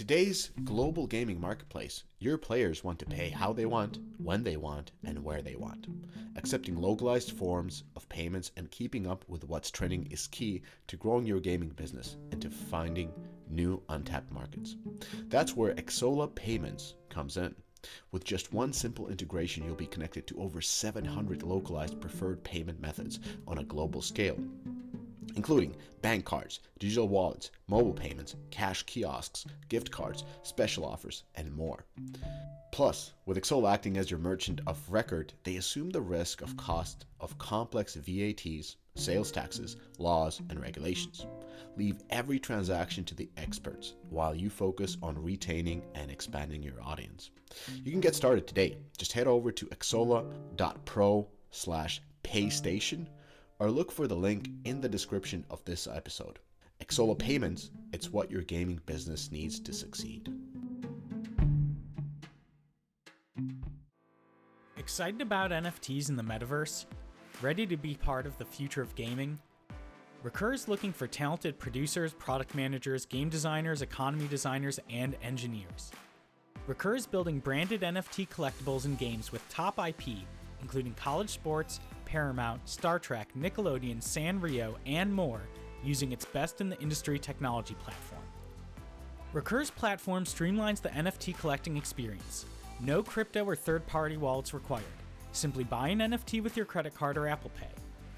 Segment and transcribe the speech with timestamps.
[0.00, 4.92] today's global gaming marketplace, your players want to pay how they want, when they want,
[5.04, 5.88] and where they want.
[6.36, 11.26] Accepting localized forms of payments and keeping up with what's trending is key to growing
[11.26, 13.12] your gaming business and to finding
[13.50, 14.76] new untapped markets.
[15.28, 17.54] That's where Xsolla Payments comes in.
[18.10, 23.20] With just one simple integration, you'll be connected to over 700 localized preferred payment methods
[23.46, 24.38] on a global scale
[25.36, 31.84] including bank cards, digital wallets, mobile payments, cash kiosks, gift cards, special offers, and more.
[32.72, 37.04] Plus, with Xsolla acting as your merchant of record, they assume the risk of cost
[37.18, 41.26] of complex VATs, sales taxes, laws, and regulations.
[41.76, 47.30] Leave every transaction to the experts while you focus on retaining and expanding your audience.
[47.82, 48.78] You can get started today.
[48.96, 53.06] Just head over to xsolla.pro slash paystation
[53.60, 56.40] or look for the link in the description of this episode.
[56.80, 60.32] Xsolla Payments, it's what your gaming business needs to succeed.
[64.78, 66.86] Excited about NFTs in the metaverse?
[67.42, 69.38] Ready to be part of the future of gaming?
[70.22, 75.92] Recur is looking for talented producers, product managers, game designers, economy designers, and engineers.
[76.66, 80.18] Recur is building branded NFT collectibles and games with top IP,
[80.60, 85.42] including college sports, Paramount, Star Trek, Nickelodeon, Sanrio, and more
[85.84, 88.22] using its best in the industry technology platform.
[89.32, 92.46] Recur's platform streamlines the NFT collecting experience.
[92.80, 94.82] No crypto or third party wallets required.
[95.30, 97.68] Simply buy an NFT with your credit card or Apple Pay.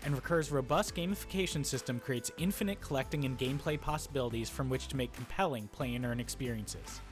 [0.07, 5.13] And Recur's robust gamification system creates infinite collecting and gameplay possibilities from which to make
[5.13, 7.03] compelling play and earn experiences.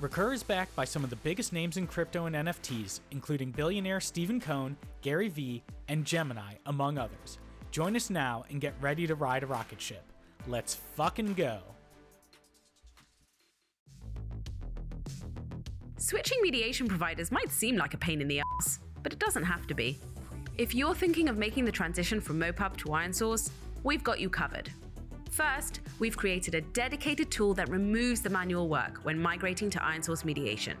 [0.00, 4.00] Recur is backed by some of the biggest names in crypto and NFTs, including billionaire
[4.00, 7.38] Steven Cohen, Gary Vee, and Gemini, among others.
[7.70, 10.02] Join us now and get ready to ride a rocket ship.
[10.48, 11.58] Let's fucking go.
[15.98, 19.66] Switching mediation providers might seem like a pain in the ass, but it doesn't have
[19.66, 19.98] to be.
[20.56, 23.50] If you're thinking of making the transition from MoPub to IronSource,
[23.84, 24.72] we've got you covered.
[25.30, 30.24] First, we've created a dedicated tool that removes the manual work when migrating to IronSource
[30.24, 30.76] mediation.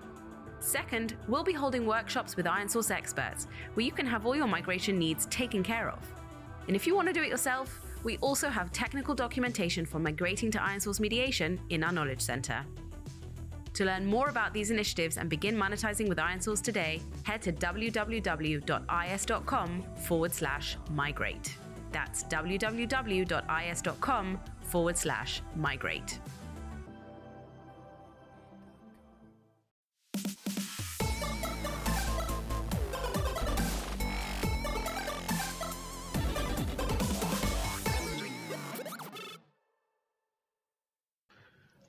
[0.58, 4.98] Second, we'll be holding workshops with IronSource experts where you can have all your migration
[4.98, 6.04] needs taken care of.
[6.66, 10.50] And if you want to do it yourself, we also have technical documentation for migrating
[10.50, 12.64] to IronSource mediation in our Knowledge Center.
[13.74, 18.72] To learn more about these initiatives and begin monetizing with IronSource today, head to www.is.com
[19.96, 21.56] forward slash migrate.
[21.92, 22.90] That's www.is.com
[24.62, 26.18] forward slash migrate.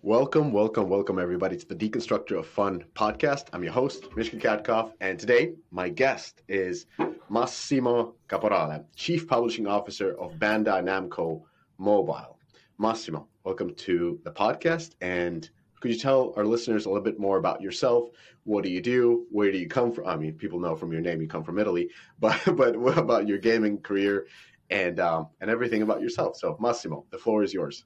[0.04, 3.50] Welcome, welcome, welcome, everybody to the Deconstructor of Fun podcast.
[3.54, 6.88] I'm your host, Mishka Katkoff, and today my guest is
[7.30, 11.44] Massimo Caporale, Chief Publishing Officer of Bandai Namco
[11.78, 12.40] Mobile.
[12.80, 14.96] Massimo, welcome to the podcast.
[15.02, 15.48] And
[15.80, 18.10] could you tell our listeners a little bit more about yourself?
[18.44, 19.28] What do you do?
[19.30, 20.08] Where do you come from?
[20.08, 23.28] I mean, people know from your name you come from Italy, but but what about
[23.28, 24.26] your gaming career
[24.72, 26.38] and um, and everything about yourself?
[26.38, 27.86] So, Massimo, the floor is yours.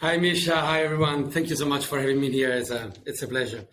[0.00, 0.56] Hi, Misha.
[0.56, 1.30] Hi, everyone.
[1.30, 2.50] Thank you so much for having me here.
[2.50, 3.64] It's a, it's a pleasure.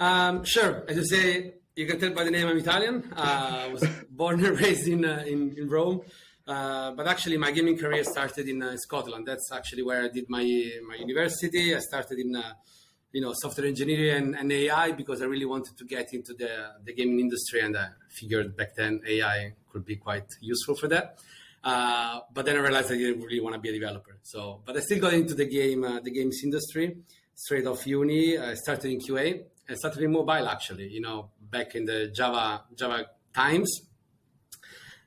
[0.00, 0.84] Um, sure.
[0.88, 3.12] As you say, you can tell by the name I'm Italian.
[3.14, 6.00] Uh, I was born and raised in, uh, in, in, Rome.
[6.48, 9.26] Uh, but actually, my gaming career started in uh, Scotland.
[9.26, 10.42] That's actually where I did my,
[10.88, 11.76] my university.
[11.76, 12.54] I started in uh,
[13.12, 16.70] you know, software engineering and, and, AI because I really wanted to get into the,
[16.84, 17.60] the gaming industry.
[17.60, 21.18] And I figured back then AI could be quite useful for that.
[21.62, 24.18] Uh, but then I realized I didn't really want to be a developer.
[24.22, 26.96] So, but I still got into the game, uh, the games industry
[27.34, 28.38] straight off uni.
[28.38, 30.88] I started in QA and started in mobile actually.
[30.88, 33.82] You know, back in the Java Java times.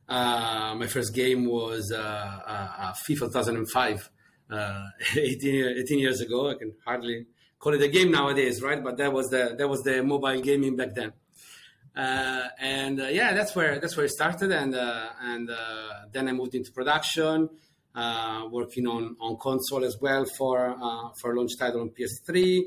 [0.07, 4.09] Uh, my first game was uh, uh, FIFA 2005,
[5.17, 6.49] 18, 18 years ago.
[6.49, 7.25] I can hardly
[7.57, 8.83] call it a game nowadays, right?
[8.83, 11.13] But that was the that was the mobile gaming back then.
[11.95, 15.49] Uh, and uh, yeah, that's where that's where it started, and uh, and
[16.11, 17.49] then I moved into production,
[18.49, 22.61] working on on console as well for for launch title on PS3.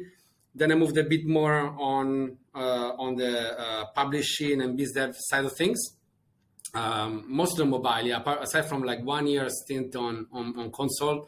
[0.55, 5.52] Then I moved a bit more on on the publishing and biz dev side of
[5.56, 5.78] things.
[6.75, 8.23] Um, mostly on mobile, yeah.
[8.40, 11.26] Aside from like one year stint on, on, on console,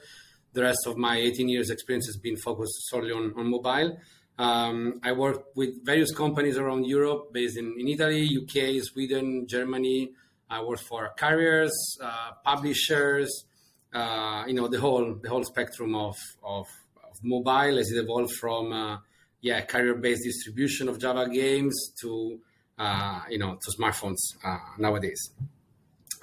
[0.53, 3.97] the rest of my 18 years experience has been focused solely on, on mobile.
[4.38, 10.12] Um, I worked with various companies around Europe, based in, in Italy, UK, Sweden, Germany.
[10.49, 13.44] I worked for carriers, uh, publishers,
[13.93, 16.67] uh, you know, the whole the whole spectrum of, of,
[17.05, 18.99] of mobile as it evolved from uh,
[19.40, 22.38] yeah carrier-based distribution of Java games to
[22.79, 25.31] uh, you know to smartphones uh, nowadays.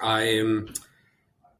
[0.00, 0.72] I um,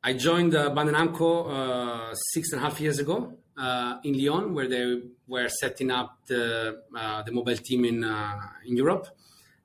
[0.03, 4.55] I joined uh, Bandai Namco uh, six and a half years ago uh, in Lyon,
[4.55, 9.07] where they were setting up the uh, the mobile team in uh, in Europe,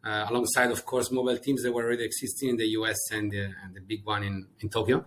[0.04, 3.44] uh, alongside, of course, mobile teams that were already existing in the US and the,
[3.64, 5.06] and the big one in in Tokyo.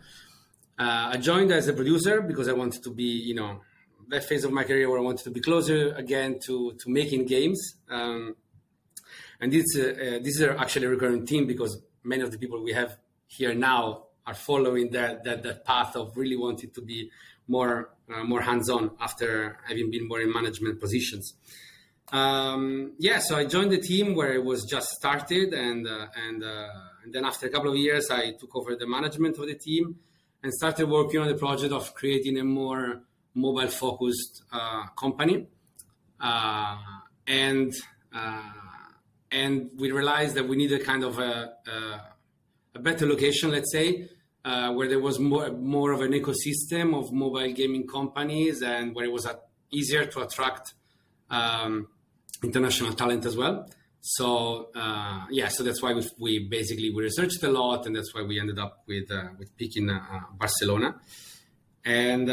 [0.77, 3.61] I joined as a producer because I wanted to be, you know,
[4.09, 7.27] that phase of my career where I wanted to be closer again to to making
[7.27, 7.77] games.
[7.89, 8.37] Um,
[9.41, 12.99] and this uh, is actually a recurring theme because many of the people we have
[13.27, 17.11] here now are following that that, that path of really wanting to be
[17.49, 21.35] more uh, more hands-on after having been more in management positions.
[22.13, 26.45] Um, yeah, so I joined the team where it was just started, and uh, and
[26.45, 26.69] uh,
[27.03, 29.97] and then after a couple of years, I took over the management of the team
[30.43, 33.01] and started working on the project of creating a more
[33.35, 35.47] mobile-focused uh, company,
[36.21, 36.77] uh,
[37.27, 37.73] and
[38.15, 38.43] uh,
[39.33, 42.01] and we realized that we needed a kind of a, a,
[42.77, 44.09] a better location, let's say,
[44.45, 49.07] uh, where there was more, more of an ecosystem of mobile gaming companies and where
[49.07, 49.35] it was uh,
[49.71, 50.75] easier to attract
[51.31, 51.89] um,
[52.43, 53.67] international talent as well.
[54.03, 58.15] So uh, yeah, so that's why we, we, basically we researched a lot, and that's
[58.15, 60.01] why we ended up with uh, with picking uh,
[60.33, 60.97] Barcelona.
[61.87, 62.29] And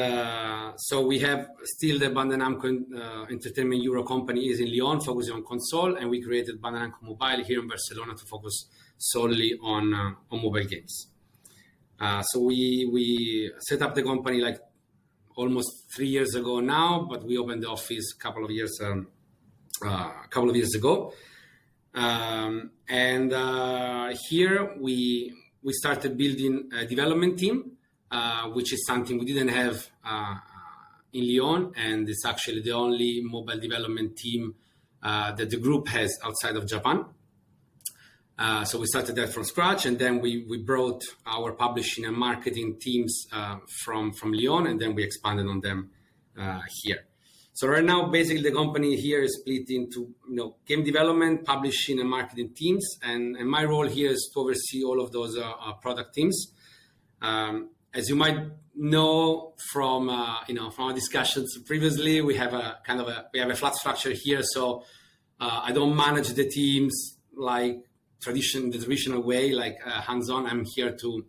[0.77, 5.43] so we have still the Bandai Namco Entertainment Euro company is in Lyon, focusing on
[5.45, 8.67] console, and we created Bandai Namco Mobile here in Barcelona to focus
[8.97, 11.10] solely on on mobile games.
[12.01, 14.59] Uh, so we we set up the company like
[15.35, 19.07] almost three years ago now, but we opened the office a couple of years um,
[19.85, 21.13] uh, a couple of years ago.
[21.93, 25.31] Um, and uh, here we
[25.61, 27.73] we started building a development team,
[28.09, 30.37] uh, which is something we didn't have uh,
[31.13, 34.55] in Lyon, and it's actually the only mobile development team
[35.03, 37.05] that the group has outside of Japan.
[38.41, 42.17] Uh, so we started that from scratch, and then we, we brought our publishing and
[42.17, 45.91] marketing teams uh, from from Lyon, and then we expanded on them
[46.35, 47.05] uh, here.
[47.53, 51.99] So right now, basically, the company here is split into you know game development, publishing,
[51.99, 55.41] and marketing teams, and, and my role here is to oversee all of those uh,
[55.43, 56.47] uh, product teams.
[57.21, 58.39] Um, as you might
[58.73, 60.09] know from
[60.47, 63.55] you know from our discussions previously, we have a kind of a we have a
[63.55, 64.83] flat structure here, so
[65.39, 67.83] I don't manage the teams like
[68.21, 70.45] tradition, the traditional way, like uh, hands-on.
[70.45, 71.25] I'm here to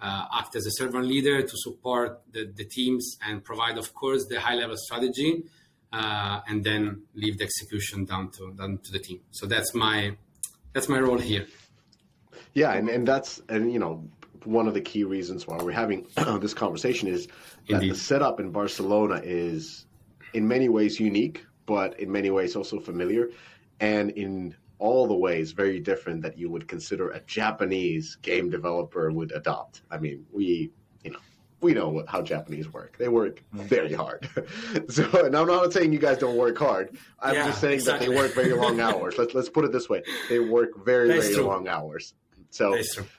[0.00, 4.26] uh, act as a servant leader to support the, the teams and provide, of course,
[4.26, 5.44] the high-level strategy,
[5.92, 9.20] uh, and then leave the execution down to down to the team.
[9.30, 10.16] So that's my
[10.72, 11.46] that's my role here.
[12.54, 14.08] Yeah, and, and that's and you know
[14.44, 16.06] one of the key reasons why we're having
[16.40, 17.26] this conversation is
[17.68, 17.90] that Indeed.
[17.90, 19.84] the setup in Barcelona is
[20.32, 23.30] in many ways unique, but in many ways also familiar.
[23.80, 29.12] And in all the ways very different that you would consider a Japanese game developer
[29.12, 29.82] would adopt.
[29.90, 30.72] I mean, we,
[31.04, 31.18] you know,
[31.60, 32.96] we know what, how Japanese work.
[32.98, 34.28] They work very hard.
[34.88, 36.96] so, and I'm not saying you guys don't work hard.
[37.20, 38.06] I'm yeah, just saying exactly.
[38.06, 39.16] that they work very long hours.
[39.18, 41.44] let's let's put it this way: they work very That's very true.
[41.44, 42.14] long hours.
[42.48, 42.76] So,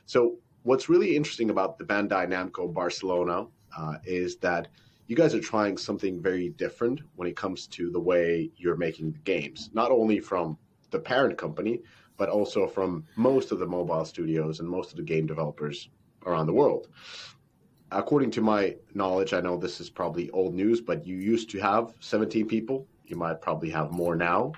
[0.07, 3.45] so what's really interesting about the Bandai Namco Barcelona
[3.77, 4.67] uh, is that
[5.07, 9.11] you guys are trying something very different when it comes to the way you're making
[9.11, 9.69] the games.
[9.73, 10.57] Not only from
[10.91, 11.81] the parent company,
[12.17, 15.89] but also from most of the mobile studios and most of the game developers
[16.25, 16.87] around the world.
[17.91, 21.59] According to my knowledge, I know this is probably old news, but you used to
[21.59, 22.87] have 17 people.
[23.05, 24.53] You might probably have more now.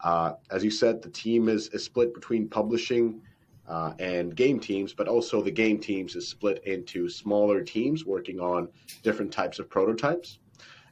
[0.00, 3.20] Uh, as you said, the team is, is split between publishing
[3.68, 8.40] uh, and game teams, but also the game teams is split into smaller teams working
[8.40, 8.68] on
[9.02, 10.38] different types of prototypes.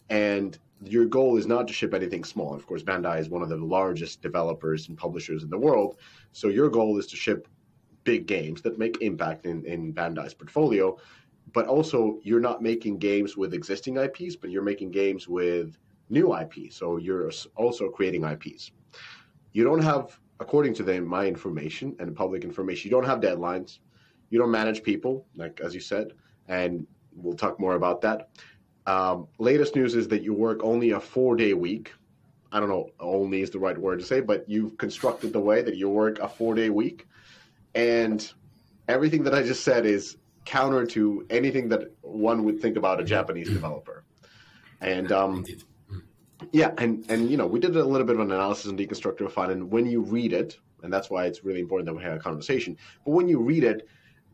[0.08, 2.54] And your goal is not to ship anything small.
[2.54, 5.96] Of course, Bandai is one of the largest developers and publishers in the world.
[6.32, 7.48] So your goal is to ship
[8.04, 10.96] big games that make impact in, in Bandai's portfolio.
[11.52, 15.76] But also, you're not making games with existing IPs, but you're making games with
[16.08, 16.72] new IP.
[16.72, 18.72] So you're also creating IPs.
[19.52, 23.80] You don't have, according to the, my information and public information, you don't have deadlines.
[24.30, 26.12] You don't manage people, like as you said,
[26.46, 28.30] and we'll talk more about that.
[28.90, 31.92] Um, latest news is that you work only a four day week.
[32.50, 35.62] I don't know, only is the right word to say, but you've constructed the way
[35.62, 37.06] that you work a four day week.
[37.76, 38.18] And
[38.88, 43.04] everything that I just said is counter to anything that one would think about a
[43.04, 44.02] Japanese developer.
[44.80, 45.46] And um,
[46.50, 49.26] yeah, and, and you know, we did a little bit of an analysis and Deconstructor
[49.26, 49.50] of Fun.
[49.50, 52.18] And when you read it, and that's why it's really important that we have a
[52.18, 53.86] conversation, but when you read it,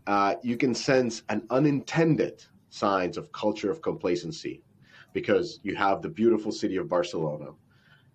[0.06, 2.42] uh, you can sense an unintended
[2.76, 4.62] signs of culture of complacency
[5.12, 7.52] because you have the beautiful city of Barcelona,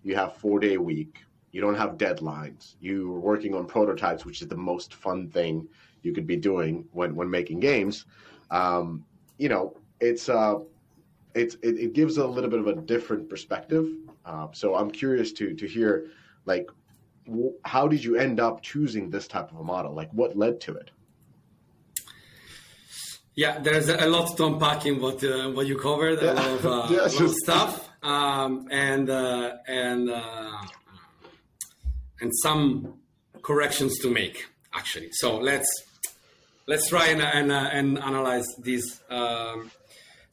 [0.03, 4.47] you have four day week, you don't have deadlines, you're working on prototypes, which is
[4.47, 5.67] the most fun thing
[6.03, 8.05] you could be doing when when making games.
[8.51, 9.03] Um,
[9.37, 10.59] you know, it's uh,
[11.33, 13.87] it's it, it, gives a little bit of a different perspective.
[14.25, 16.07] Uh, so I'm curious to to hear
[16.45, 16.69] like
[17.65, 19.93] how did you end up choosing this type of a model?
[19.93, 20.91] Like what led to it?
[23.35, 26.19] Yeah, there's a lot to unpack in what uh, what you covered.
[26.23, 26.33] Yeah.
[26.33, 30.61] A lot of, uh, yeah, lot of stuff, um, and uh, and uh,
[32.19, 32.99] and some
[33.41, 35.09] corrections to make actually.
[35.13, 35.69] So let's
[36.67, 39.01] let's try and and, uh, and analyze this.
[39.09, 39.71] Um,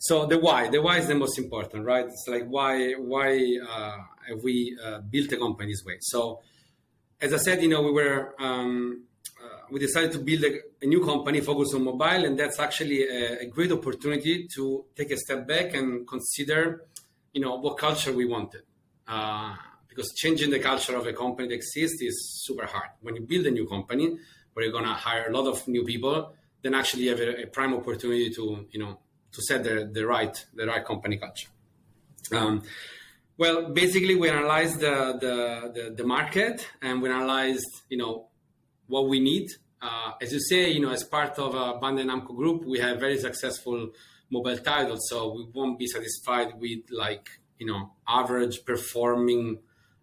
[0.00, 2.04] so the why, the why is the most important, right?
[2.04, 3.98] It's like why why uh,
[4.42, 4.76] we
[5.10, 5.98] built a company this way.
[6.00, 6.40] So
[7.20, 9.04] as I said, you know, we were um,
[9.70, 13.40] we decided to build a, a, new company focused on mobile, and that's actually a,
[13.40, 16.86] a, great opportunity to take a step back and consider,
[17.32, 18.62] you know, what culture we wanted.
[19.06, 19.54] Uh,
[19.88, 22.90] because changing the culture of a company that exists is super hard.
[23.00, 24.16] When you build a new company
[24.52, 27.46] where you're gonna hire a lot of new people, then actually you have a, a
[27.46, 28.98] prime opportunity to, you know,
[29.32, 31.48] to set the, the right the right company culture.
[32.32, 32.62] Um,
[33.36, 38.27] well, basically, we analyzed the, the, the, the market and we analyzed, you know,
[38.88, 39.50] what we need.
[39.80, 42.98] Uh, as you say, you know, as part of a Bandai Namco group, we have
[42.98, 43.90] very successful
[44.30, 47.28] mobile titles, so we won't be satisfied with like
[47.58, 49.58] you know average performing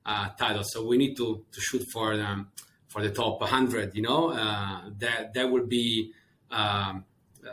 [0.06, 0.72] uh, titles.
[0.72, 2.52] So we need to to shoot for them
[2.88, 3.96] for the top 100.
[3.96, 6.14] You know, uh, that that would be.
[6.52, 7.06] Um,
[7.46, 7.52] uh,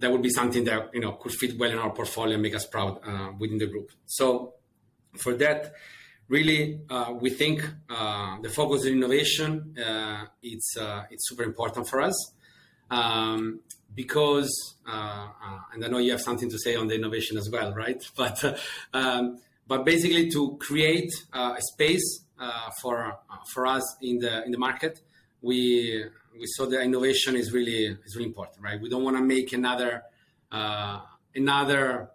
[0.00, 2.54] that would be something that you know could fit well in our portfolio and make
[2.54, 3.90] us proud uh, within the group.
[4.06, 4.54] So,
[5.16, 5.72] for that,
[6.28, 10.76] really uh, we think uh, the focus on innovation uh, it's
[11.10, 12.32] it's super important for us
[12.90, 13.60] um,
[13.94, 18.02] because and I know you have something to say on the innovation as well, right?
[18.16, 18.60] But
[18.92, 22.24] um, but basically to create a space
[22.80, 23.18] for
[23.52, 25.00] for us in the in the market,
[25.42, 26.04] we
[26.38, 28.80] we saw that innovation is really is really important, right?
[28.80, 30.04] We don't want to make another
[31.34, 32.10] another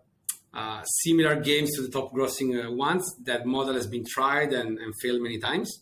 [0.53, 3.15] uh, similar games to the top grossing uh, ones.
[3.23, 5.79] That model has been tried and, and, failed many times.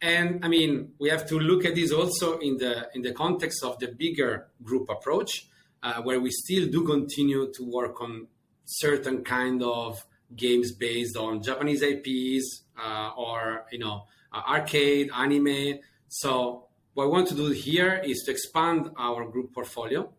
[0.00, 3.62] And I mean, we have to look at this also in the in the context
[3.62, 5.46] of the bigger group approach,
[5.82, 8.28] uh, where we still do continue to work on
[8.64, 10.02] certain kind of
[10.34, 15.80] games based on Japanese IPs uh, or you know arcade, anime.
[16.08, 20.10] So what I want to do here is to expand our group portfolio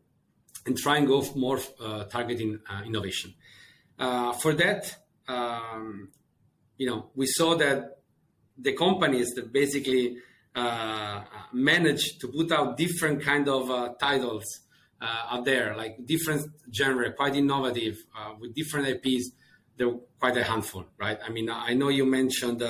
[0.67, 1.59] and try and go more
[2.11, 3.33] targeting innovation.
[3.99, 4.95] Uh, for that,
[5.27, 6.09] um,
[6.77, 7.97] you know, we saw that
[8.57, 10.17] the companies that basically
[10.55, 14.45] uh, managed to put out different kind of uh, titles
[15.01, 19.31] uh, out there, like different genre, quite innovative, uh, with different IPs,
[19.77, 21.19] they're quite a handful, right?
[21.25, 22.61] I mean, I know you mentioned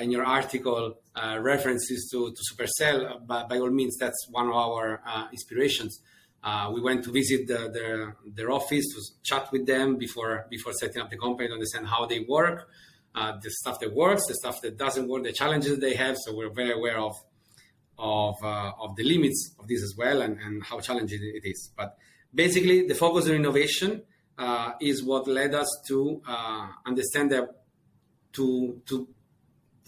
[0.00, 0.94] in your article
[1.40, 5.00] references to, to Supercell, but by all means, that's one of our
[5.30, 6.00] inspirations.
[6.46, 10.72] Uh, we went to visit the, their, their office to chat with them before before
[10.72, 12.68] setting up the company to understand how they work,
[13.16, 16.16] uh, the stuff that works, the stuff that doesn't work, the challenges they have.
[16.16, 17.14] So we're very aware of
[17.98, 21.72] of uh, of the limits of this as well and, and how challenging it is.
[21.76, 21.96] But
[22.32, 24.02] basically, the focus on innovation
[24.38, 27.48] uh, is what led us to uh, understand that
[28.34, 29.08] to to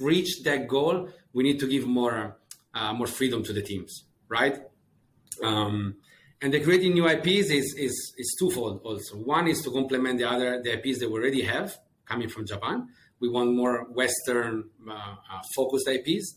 [0.01, 2.37] reach that goal, we need to give more
[2.75, 4.59] uh, more freedom to the teams, right?
[5.45, 5.95] Um,
[6.41, 9.17] and the creating new IPs is, is, is twofold also.
[9.17, 11.77] One is to complement the other, the IPs that we already have
[12.07, 12.89] coming from Japan.
[13.21, 16.37] We want more Western uh, uh, focused IPs.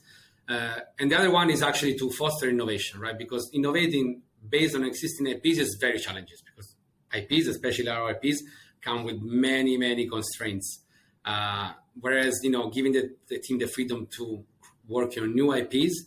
[0.50, 3.18] Uh, and the other one is actually to foster innovation, right?
[3.18, 6.76] Because innovating based on existing IPs is very challenging because
[7.14, 8.44] IPs, especially our IPs,
[8.82, 10.80] come with many, many constraints.
[11.24, 14.44] Uh, whereas, you know, giving the, the, team the freedom to
[14.88, 16.06] work on new IPs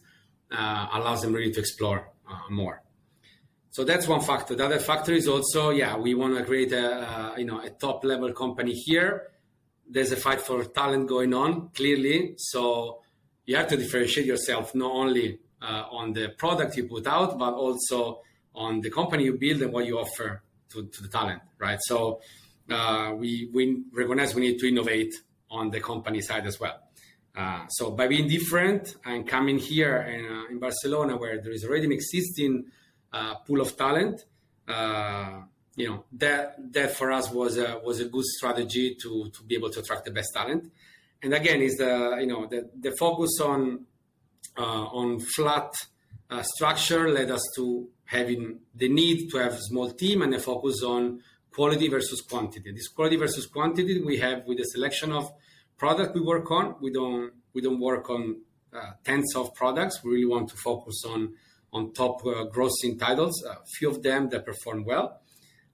[0.50, 2.83] uh, allows them really to explore uh, more.
[3.74, 4.54] So that's one factor.
[4.54, 8.04] The other factor is also, yeah, we want to create a, you know a top
[8.04, 9.32] level company here.
[9.90, 13.00] There's a fight for talent going on clearly, so
[13.46, 17.54] you have to differentiate yourself not only uh, on the product you put out, but
[17.54, 18.20] also
[18.54, 21.80] on the company you build and what you offer to, to the talent, right?
[21.82, 22.20] So
[22.70, 25.14] uh, we we recognize we need to innovate
[25.50, 26.78] on the company side as well.
[27.34, 31.64] Uh, so by being different and coming here in, uh, in Barcelona, where there is
[31.64, 32.66] already an existing
[33.46, 34.24] pool of talent.
[34.66, 35.42] Uh,
[35.76, 39.54] you know that that for us was a was a good strategy to to be
[39.56, 40.62] able to attract the best talent.
[41.22, 43.60] And again, is the you know the the focus on
[44.56, 45.70] uh, on flat
[46.42, 51.20] structure led us to having the need to have small team and a focus on
[51.54, 52.72] quality versus quantity.
[52.72, 55.30] This quality versus quantity we have with the selection of
[55.78, 56.76] product we work on.
[56.80, 58.40] We don't we don't work on
[58.72, 60.02] uh, tens of products.
[60.02, 61.34] We really want to focus on
[61.74, 63.44] on top uh, grossing titles.
[63.44, 65.20] A few of them that perform well.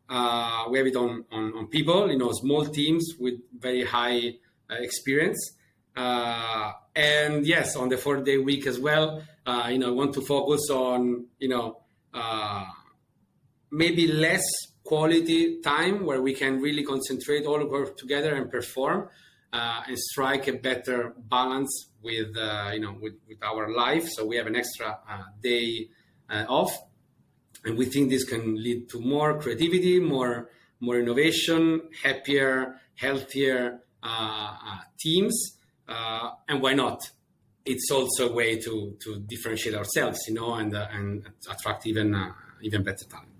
[0.08, 4.34] Uh, we have it on, on, on people, you know, small teams with very high
[4.68, 5.52] uh, experience.
[5.96, 10.14] Uh, and yes, on the four day week as well, uh, you know, I want
[10.14, 11.76] to focus on, you know,
[13.70, 14.42] maybe less
[14.82, 19.08] quality time where we can really concentrate all of work together and perform
[19.52, 24.08] uh, and strike a better balance with uh, you know with, with our life.
[24.08, 25.88] So we have an extra uh, day
[26.28, 26.72] uh, off.
[27.64, 34.78] And we think this can lead to more creativity more more innovation happier healthier uh,
[34.98, 35.56] teams.
[36.48, 37.10] And why not?
[37.66, 42.82] It's also a way to to differentiate ourselves you know and and attract even even
[42.82, 43.39] better talent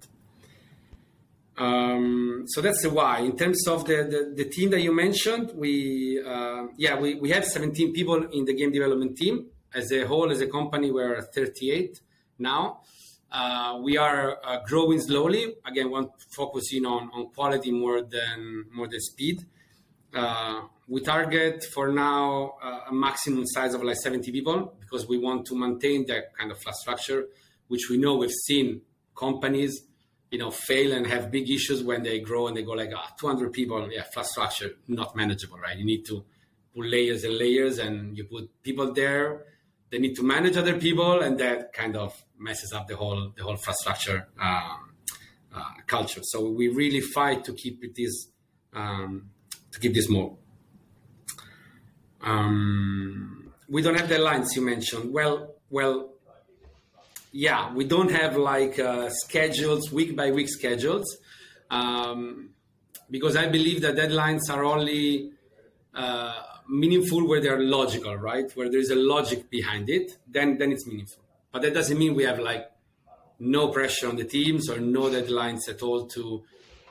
[1.61, 3.19] um, so that's the why.
[3.19, 7.29] In terms of the, the, the team that you mentioned, we uh, yeah we, we
[7.31, 9.47] have 17 people in the game development team.
[9.75, 12.00] As a whole, as a company, we're 38
[12.38, 12.81] now.
[13.31, 15.55] Uh, we are uh, growing slowly.
[15.67, 19.45] Again, want focusing on, on quality more than more than speed.
[20.14, 25.19] Uh, we target for now uh, a maximum size of like 70 people because we
[25.19, 27.26] want to maintain that kind of flat structure,
[27.69, 28.81] which we know we've seen
[29.14, 29.83] companies
[30.31, 33.09] you know, fail and have big issues when they grow and they go like, ah,
[33.11, 35.77] oh, 200 people, yeah, flat structure, not manageable, right?
[35.77, 36.25] You need to
[36.75, 39.45] put layers and layers and you put people there.
[39.91, 43.43] They need to manage other people and that kind of messes up the whole, the
[43.43, 44.95] whole infrastructure um,
[45.53, 46.21] uh, culture.
[46.23, 48.29] So we really fight to keep it this,
[48.73, 49.31] um,
[49.73, 50.37] to keep this more.
[52.23, 55.13] Um, we don't have the lines you mentioned.
[55.13, 56.10] Well, well,
[57.33, 61.05] yeah, we don't have like uh, schedules, week by week schedules,
[61.71, 62.51] um,
[63.11, 65.33] because I believe that deadlines are only
[65.95, 66.35] uh,
[66.69, 68.50] meaningful where they're logical, right?
[68.57, 71.23] Where there is a logic behind it, then then it's meaningful.
[71.52, 72.71] But that doesn't mean we have like
[73.39, 76.43] no pressure on the teams or no deadlines at all to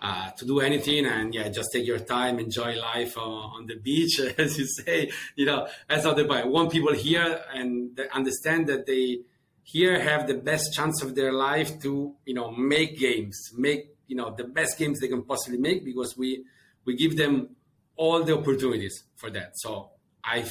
[0.01, 3.75] uh, to do anything and yeah just take your time enjoy life uh, on the
[3.75, 8.65] beach as you say you know that's not the point want people here and understand
[8.67, 9.19] that they
[9.63, 14.15] here have the best chance of their life to you know make games make you
[14.15, 16.43] know the best games they can possibly make because we
[16.85, 17.55] we give them
[17.95, 19.51] all the opportunities for that.
[19.55, 19.91] So
[20.23, 20.45] i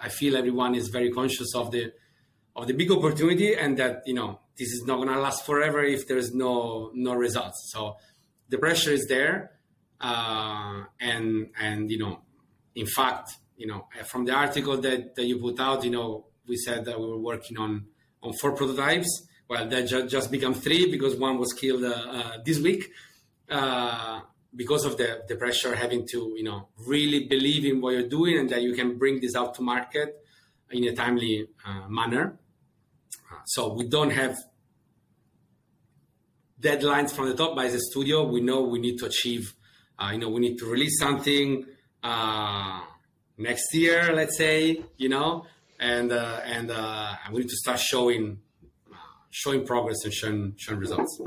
[0.00, 1.92] i feel everyone is very conscious of the
[2.56, 5.82] of the big opportunity and that you know this is not going to last forever
[5.82, 7.70] if there's no no results.
[7.72, 7.96] So
[8.48, 9.52] the pressure is there
[10.00, 12.20] uh, and and you know
[12.74, 16.56] in fact you know from the article that, that you put out you know we
[16.56, 17.86] said that we were working on
[18.22, 19.26] on four prototypes.
[19.48, 22.90] Well, that ju- just become three because one was killed uh, uh, this week
[23.48, 24.20] uh,
[24.54, 28.38] because of the, the pressure having to, you know, really believe in what you're doing
[28.38, 30.16] and that you can bring this out to market
[30.70, 31.48] in a timely
[31.88, 32.38] manner.
[33.44, 34.36] so we don't have
[36.60, 39.54] deadlines from the top, by the studio, we know we need to achieve,
[39.98, 41.64] uh, you know, we need to release something
[42.02, 42.80] uh,
[43.38, 45.46] next year, let's say, you know,
[45.80, 48.38] and uh, and uh, we need to start showing
[49.30, 51.20] showing progress and showing showing results.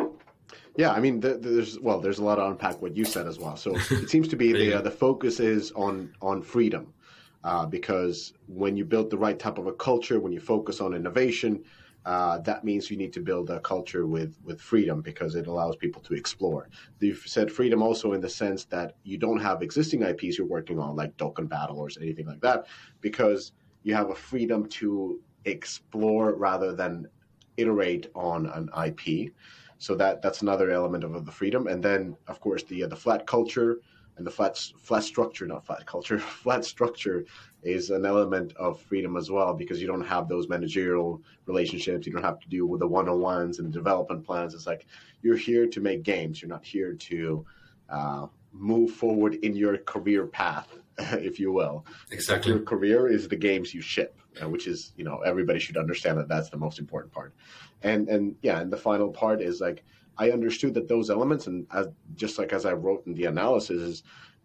[0.77, 3.57] Yeah, I mean, there's well, there's a lot to unpack what you said as well.
[3.57, 6.93] So it seems to be the uh, the focus is on on freedom,
[7.43, 10.93] uh, because when you build the right type of a culture, when you focus on
[10.93, 11.63] innovation,
[12.05, 15.75] uh, that means you need to build a culture with with freedom because it allows
[15.75, 16.69] people to explore.
[16.99, 20.79] You've said freedom also in the sense that you don't have existing IPs you're working
[20.79, 22.65] on, like Dokkan Battle or anything like that,
[23.01, 23.51] because
[23.83, 27.07] you have a freedom to explore rather than
[27.57, 29.33] iterate on an IP.
[29.77, 31.67] So that that's another element of, of the freedom.
[31.67, 33.79] And then, of course, the uh, the flat culture
[34.17, 37.25] and the flat flat structure, not flat culture, flat structure
[37.63, 42.05] is an element of freedom as well because you don't have those managerial relationships.
[42.05, 44.53] You don't have to deal with the one on ones and the development plans.
[44.53, 44.85] It's like
[45.21, 46.41] you're here to make games.
[46.41, 47.45] You're not here to
[47.89, 51.85] uh, move forward in your career path if you will.
[52.11, 52.51] Exactly.
[52.51, 56.17] Your career is the games you ship, uh, which is you know everybody should understand
[56.19, 57.33] that that's the most important part.
[57.81, 59.83] And and yeah, and the final part is like
[60.17, 63.81] I understood that those elements, and as, just like as I wrote in the analysis,
[63.81, 64.03] is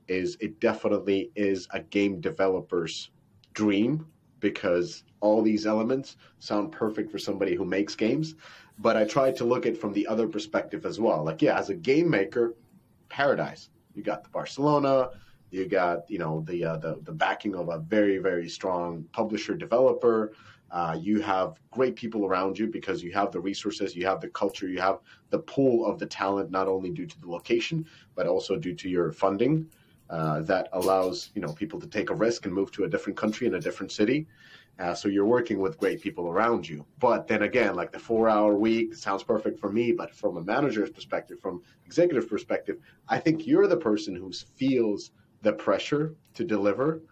[0.09, 3.11] is it definitely is a game developer's
[3.53, 4.07] dream
[4.41, 8.35] because all these elements sound perfect for somebody who makes games.
[8.79, 11.25] But I tried to look at from the other perspective as well.
[11.25, 12.55] Like, yeah, as a game maker,
[13.09, 13.71] paradise.
[13.95, 15.11] You got the Barcelona,
[15.51, 19.55] you got you know the uh, the the backing of a very very strong publisher
[19.55, 20.33] developer.
[20.71, 24.29] Uh, you have great people around you because you have the resources, you have the
[24.29, 24.99] culture, you have
[25.31, 28.89] the pool of the talent, not only due to the location, but also due to
[28.89, 29.67] your funding.
[30.11, 33.17] Uh, that allows you know people to take a risk and move to a different
[33.17, 34.27] country in a different city.
[34.79, 36.85] Uh, so you're working with great people around you.
[37.01, 40.91] But then again, like the four-hour week sounds perfect for me, but from a manager's
[40.91, 45.11] perspective, from executive perspective, I think you're the person who feels
[45.43, 47.03] the pressure to deliver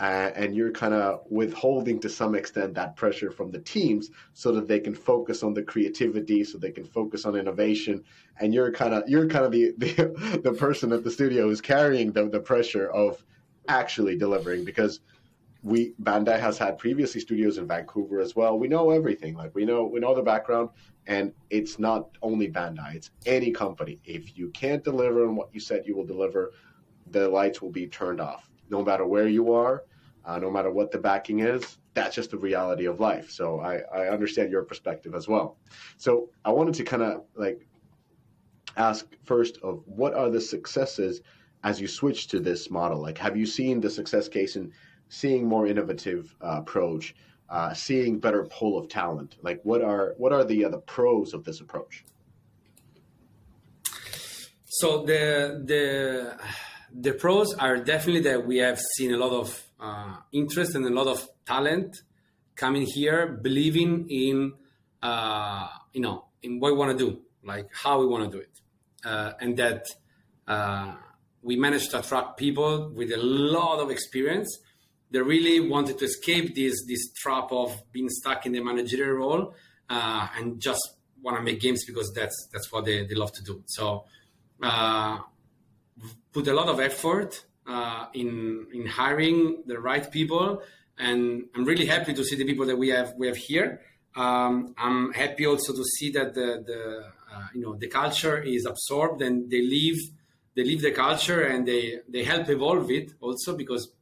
[0.00, 4.52] uh, and you're kind of withholding to some extent that pressure from the teams so
[4.52, 8.04] that they can focus on the creativity so they can focus on innovation.
[8.38, 11.60] And you're kind of you're kind of the, the, the person at the studio who's
[11.60, 13.24] carrying the, the pressure of
[13.66, 15.00] actually delivering because
[15.64, 18.56] we bandai has had previously studios in vancouver as well.
[18.56, 19.34] We know everything.
[19.34, 20.70] Like we know we know the background.
[21.08, 22.94] And it's not only bandai.
[22.94, 23.98] It's any company.
[24.04, 26.52] If you can't deliver on what you said you will deliver
[27.10, 29.84] the lights will be turned off no matter where you are,
[30.24, 31.78] uh, no matter what the backing is.
[31.94, 33.30] That's just the reality of life.
[33.30, 35.56] So I, I understand your perspective as well.
[35.96, 37.66] So I wanted to kind of like
[38.76, 41.22] ask first of what are the successes
[41.64, 43.00] as you switch to this model?
[43.00, 44.72] Like, have you seen the success case in
[45.08, 47.14] seeing more innovative uh, approach,
[47.48, 49.36] uh, seeing better pull of talent?
[49.42, 52.04] Like, what are what are the uh, the pros of this approach?
[54.66, 56.38] So the the
[56.92, 60.90] the pros are definitely that we have seen a lot of uh, interest and a
[60.90, 61.96] lot of talent
[62.54, 64.54] coming here, believing in
[65.02, 68.42] uh, you know in what we want to do, like how we want to do
[68.42, 68.60] it,
[69.04, 69.86] uh, and that
[70.46, 70.94] uh,
[71.42, 74.58] we managed to attract people with a lot of experience.
[75.10, 79.54] They really wanted to escape this this trap of being stuck in the managerial role
[79.88, 83.42] uh, and just want to make games because that's that's what they, they love to
[83.42, 83.62] do.
[83.66, 84.04] So
[84.62, 85.18] uh,
[86.32, 90.62] put a lot of effort uh, in in hiring the right people,
[90.98, 93.80] and I'm really happy to see the people that we have we have here.
[94.16, 98.66] Um, I'm happy also to see that the the uh, you know the culture is
[98.66, 100.00] absorbed and they leave
[100.54, 103.92] they leave the culture and they they help evolve it also because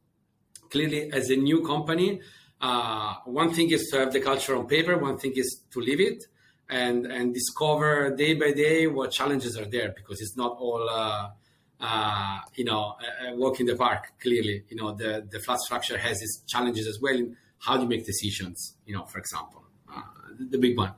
[0.69, 2.19] clearly as a new company
[2.61, 5.99] uh, one thing is to have the culture on paper one thing is to live
[5.99, 6.23] it
[6.69, 11.29] and and discover day by day what challenges are there because it's not all uh,
[11.79, 12.95] uh, you know,
[13.27, 14.13] a, walk in the park.
[14.21, 17.15] Clearly, you know, the the flat structure has its challenges as well.
[17.15, 18.75] In how do you make decisions?
[18.85, 19.63] You know, for example,
[19.93, 20.01] uh,
[20.37, 20.93] the, the, big one.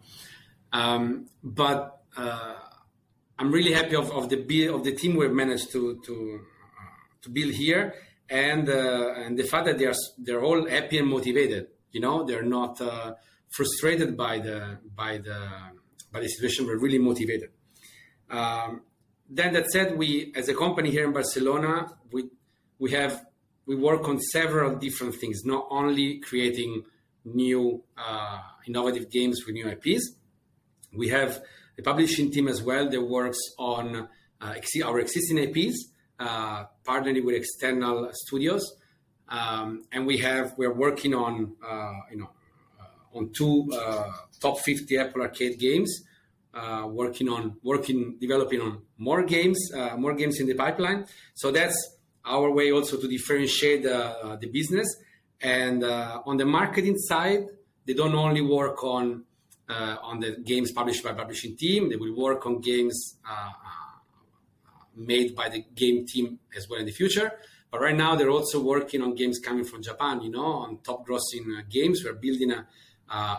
[0.71, 2.55] Um, but uh,
[3.37, 6.39] I'm really happy of, of the of the team we've managed to to
[6.79, 7.95] uh, to build here,
[8.29, 11.67] and uh, and the fact that they are they're all happy and motivated.
[11.91, 13.15] You know, they're not uh,
[13.49, 15.49] frustrated by the by the
[16.11, 16.67] by the situation.
[16.67, 17.49] We're really motivated.
[18.29, 18.83] Um,
[19.29, 22.29] then that said, we as a company here in Barcelona, we
[22.79, 23.25] we have
[23.65, 26.83] we work on several different things, not only creating
[27.23, 30.13] new uh, innovative games with new IPs.
[30.91, 31.43] We have
[31.77, 34.07] a publishing team as well that works on
[34.41, 38.73] uh, our existing IPs, uh, partnering with external studios,
[39.27, 42.29] um, and we have we're working on uh, you know
[42.81, 44.11] uh, on two uh,
[44.41, 46.03] top 50 Apple Arcade games
[46.59, 51.05] uh, working on working developing on more games, uh, more games in the pipeline.
[51.33, 51.77] So that's
[52.25, 54.87] our way also to differentiate uh, the business.
[55.41, 57.45] And uh, on the marketing side,
[57.85, 59.23] they don't only work on
[59.69, 61.89] uh, on the games published by publishing team.
[61.89, 63.51] They will work on games uh,
[64.95, 67.31] made by the game team as well in the future.
[67.71, 70.21] But right now, they're also working on games coming from Japan.
[70.21, 72.01] You know, on top grossing games.
[72.03, 72.67] We're building a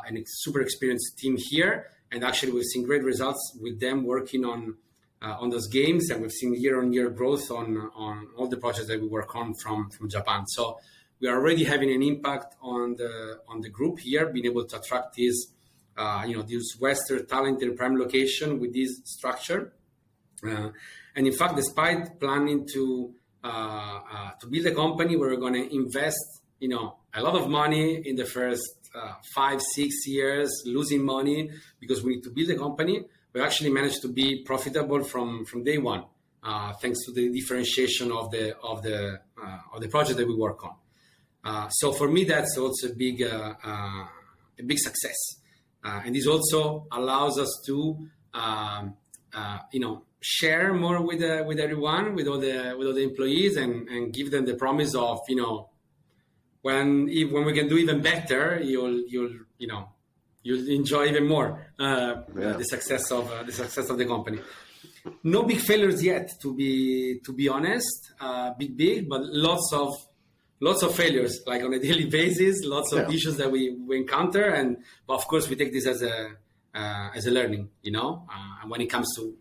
[0.06, 4.76] an super experienced team here and actually we've seen great results with them working on
[5.22, 9.00] uh, on those games, and we've seen year-on-year growth on on all the projects that
[9.00, 10.46] we work on from from Japan.
[10.46, 10.78] So
[11.20, 14.78] we are already having an impact on the on the group here, being able to
[14.78, 15.52] attract these
[15.96, 19.72] uh, you know these Western talent in prime location with this structure.
[20.42, 20.70] Uh,
[21.14, 23.12] and in fact, despite planning to
[23.44, 27.48] uh, uh, to build a company, we're going to invest you know a lot of
[27.48, 32.50] money in the first uh, five, six years losing money because we need to build
[32.50, 33.04] a company.
[33.32, 36.04] We actually managed to be profitable from from day one,
[36.42, 40.34] uh, thanks to the differentiation of the of the uh, of the project that we
[40.34, 40.74] work on.
[41.42, 44.04] Uh, so for me, that's also a big uh, uh,
[44.58, 45.16] a big success,
[45.84, 47.96] and this also allows us to
[48.34, 48.94] um,
[49.72, 53.88] you know share more with with everyone, with all the with all the employees, and
[53.88, 55.69] and give them the promise of you know
[56.62, 59.88] when when we can do even better, you'll you'll you know
[60.42, 62.52] you'll enjoy even more uh, yeah.
[62.52, 64.38] the success of uh, the success of the company.
[65.22, 68.12] No big failures yet, to be to be honest.
[68.20, 69.94] Uh, big big, but lots of
[70.60, 73.14] lots of failures, like on a daily basis, lots of Yeah.
[73.16, 76.32] issues that we, we encounter, and but of course we take this as a
[76.74, 78.26] uh, as a learning, you know.
[78.30, 79.34] Uh, and when it comes to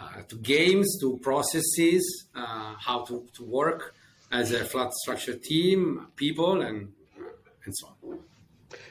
[0.00, 3.94] uh, to games, to processes, uh, how to, to work
[4.30, 6.92] as a flat structure team, people, and
[7.64, 8.18] and so on.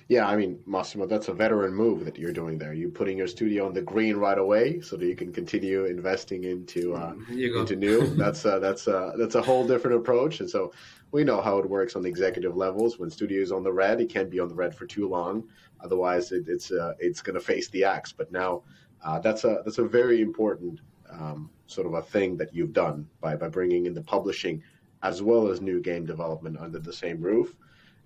[0.09, 2.73] Yeah, I mean, Massimo, that's a veteran move that you're doing there.
[2.73, 6.45] You're putting your studio on the green right away so that you can continue investing
[6.45, 8.07] into uh, you into new.
[8.15, 10.39] That's uh, that's uh, that's a whole different approach.
[10.39, 10.71] And so
[11.11, 12.97] we know how it works on the executive levels.
[12.97, 15.43] When studio's on the red, it can't be on the red for too long,
[15.81, 18.13] otherwise it, it's uh, it's going to face the axe.
[18.13, 18.63] But now
[19.03, 20.79] uh, that's a that's a very important
[21.11, 24.63] um, sort of a thing that you've done by by bringing in the publishing
[25.03, 27.55] as well as new game development under the same roof.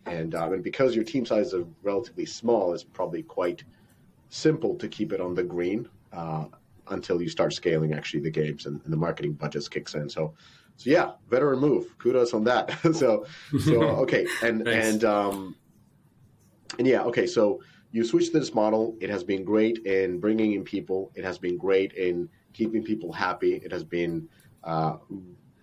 [0.05, 3.63] And, um, and because your team size is relatively small, it's probably quite
[4.29, 6.45] simple to keep it on the green uh,
[6.89, 10.09] until you start scaling actually the games and, and the marketing budgets kicks in.
[10.09, 10.33] So,
[10.77, 11.97] so yeah, veteran move.
[11.99, 12.77] Kudos on that.
[12.95, 13.25] so,
[13.63, 15.55] so okay, and and um,
[16.79, 17.27] and yeah, okay.
[17.27, 18.95] So you switched to this model.
[18.99, 21.11] It has been great in bringing in people.
[21.15, 23.55] It has been great in keeping people happy.
[23.55, 24.27] It has been,
[24.63, 24.97] uh,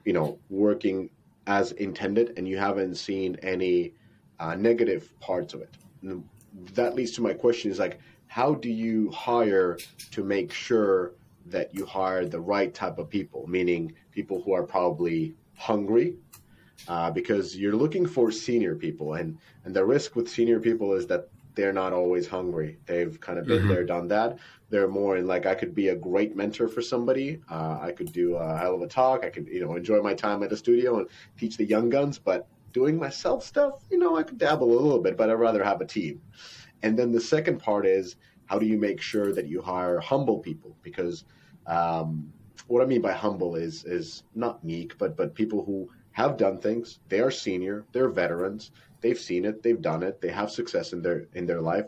[0.05, 1.11] you know, working
[1.49, 3.95] as intended, and you haven't seen any
[4.39, 5.75] uh, negative parts of it.
[6.03, 6.23] And
[6.75, 9.79] that leads to my question: is like, how do you hire
[10.13, 11.15] to make sure
[11.47, 13.47] that you hire the right type of people?
[13.49, 16.17] Meaning, people who are probably hungry,
[16.87, 21.07] uh, because you're looking for senior people, and and the risk with senior people is
[21.07, 22.79] that they're not always hungry.
[22.87, 24.39] They've kind of been there, done that.
[24.71, 27.41] They're more in like I could be a great mentor for somebody.
[27.51, 29.25] Uh, I could do a hell of a talk.
[29.25, 32.19] I could you know enjoy my time at the studio and teach the young guns.
[32.19, 35.65] But doing myself stuff, you know, I could dabble a little bit, but I'd rather
[35.65, 36.21] have a team.
[36.83, 40.39] And then the second part is how do you make sure that you hire humble
[40.39, 40.77] people?
[40.83, 41.25] Because
[41.67, 42.33] um,
[42.67, 46.59] what I mean by humble is is not meek, but but people who have done
[46.59, 46.99] things.
[47.09, 47.85] They are senior.
[47.93, 48.73] They're veterans.
[49.01, 49.63] They've seen it.
[49.63, 50.21] They've done it.
[50.21, 51.87] They have success in their in their life.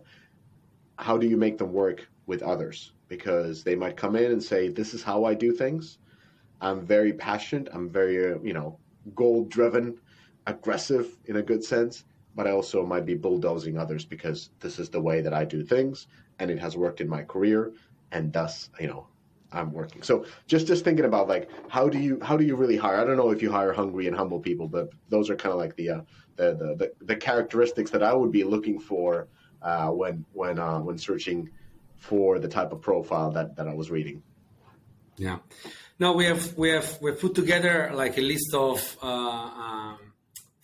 [0.97, 2.93] How do you make them work with others?
[3.09, 5.99] Because they might come in and say, "This is how I do things.
[6.61, 7.69] I'm very passionate.
[7.75, 8.79] I'm very uh, you know
[9.14, 9.99] goal driven,
[10.47, 12.05] aggressive in a good sense."
[12.37, 15.61] But I also might be bulldozing others because this is the way that I do
[15.64, 16.07] things,
[16.38, 17.73] and it has worked in my career,
[18.12, 19.03] and thus you know
[19.53, 20.03] I'm working.
[20.03, 23.01] So just just thinking about like how do you how do you really hire?
[23.01, 25.59] I don't know if you hire hungry and humble people, but those are kind of
[25.59, 26.03] like the uh,
[26.37, 29.29] the, the the the characteristics that I would be looking for
[29.62, 31.51] uh, when when uh, when searching
[32.00, 34.22] for the type of profile that that I was reading.
[35.16, 35.38] Yeah.
[35.98, 39.98] No, we have we have we put together like a list of uh, um,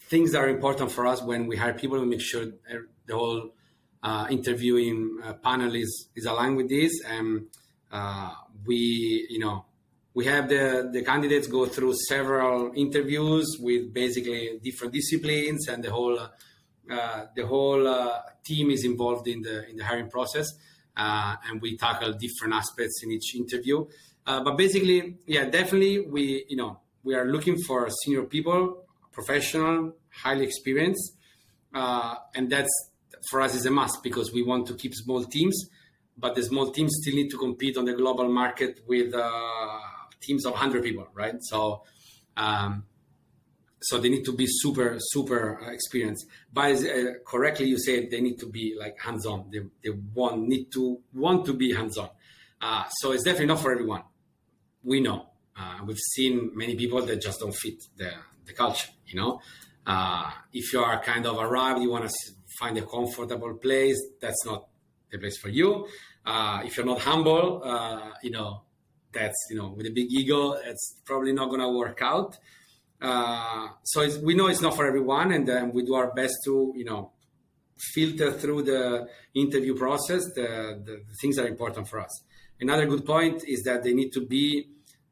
[0.08, 2.00] things that are important for us when we hire people.
[2.00, 2.46] We make sure
[3.06, 3.50] the whole
[4.02, 7.46] uh, interviewing uh, panel is is aligned with this, and
[7.92, 8.32] uh,
[8.64, 9.66] we you know
[10.14, 15.90] we have the the candidates go through several interviews with basically different disciplines, and the
[15.90, 20.46] whole uh, the whole uh, team is involved in the in the hiring process,
[20.96, 23.84] uh, and we tackle different aspects in each interview.
[24.26, 29.94] Uh, but basically, yeah, definitely we you know we are looking for senior people, professional,
[30.10, 31.16] highly experienced,
[31.74, 32.90] uh, and that's
[33.30, 35.68] for us is a must because we want to keep small teams,
[36.16, 39.78] but the small teams still need to compete on the global market with uh,
[40.20, 41.36] teams of 100 people, right?
[41.40, 41.82] So.
[42.36, 42.84] Um,
[43.80, 46.26] so they need to be super super uh, experienced.
[46.52, 49.50] But uh, correctly you said they need to be like hands-on.
[49.50, 52.10] They, they want need to want to be hands-on.
[52.60, 54.02] Uh, so it's definitely not for everyone.
[54.82, 55.26] We know.
[55.58, 58.12] Uh, we've seen many people that just don't fit the,
[58.44, 59.40] the culture you know?
[59.86, 62.14] Uh, if you are kind of arrived you want to
[62.58, 64.68] find a comfortable place that's not
[65.10, 65.86] the place for you.
[66.26, 67.62] Uh, if you're not humble
[68.22, 68.62] you know
[69.12, 72.36] that's you know with a big ego it's probably not going to work out
[73.00, 76.72] uh, so we know it's not for everyone, and then we do our best to,
[76.76, 77.12] you know,
[77.76, 82.22] filter through the interview process the, the, the things that are important for us.
[82.58, 84.68] Another good point is that they need to be,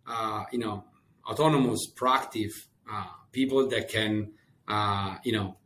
[0.07, 0.85] uh, you know,
[1.29, 2.53] autonomous, proactive
[2.91, 4.33] uh, people that can,
[4.67, 5.57] uh, you know,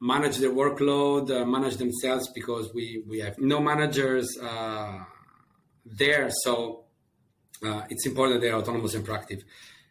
[0.00, 4.36] manage their workload, uh, manage themselves because we we have no managers
[5.86, 6.84] there, so
[7.62, 9.42] it's important they're autonomous and proactive.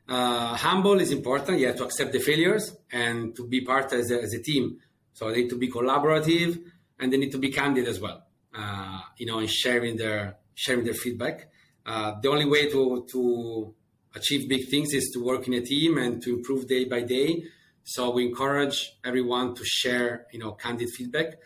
[0.08, 1.60] Uh, humble is important.
[1.60, 4.80] You have to accept the failures and to be part as a, as a team.
[5.14, 6.62] So they need to be collaborative
[7.00, 8.24] and they need to be candid as well.
[8.54, 11.50] Uh, you know, in sharing their sharing their feedback.
[11.86, 13.74] Uh, the only way to to
[14.16, 17.44] achieve big things is to work in a team and to improve day by day.
[17.84, 21.40] So we encourage everyone to share, you know, candid feedback.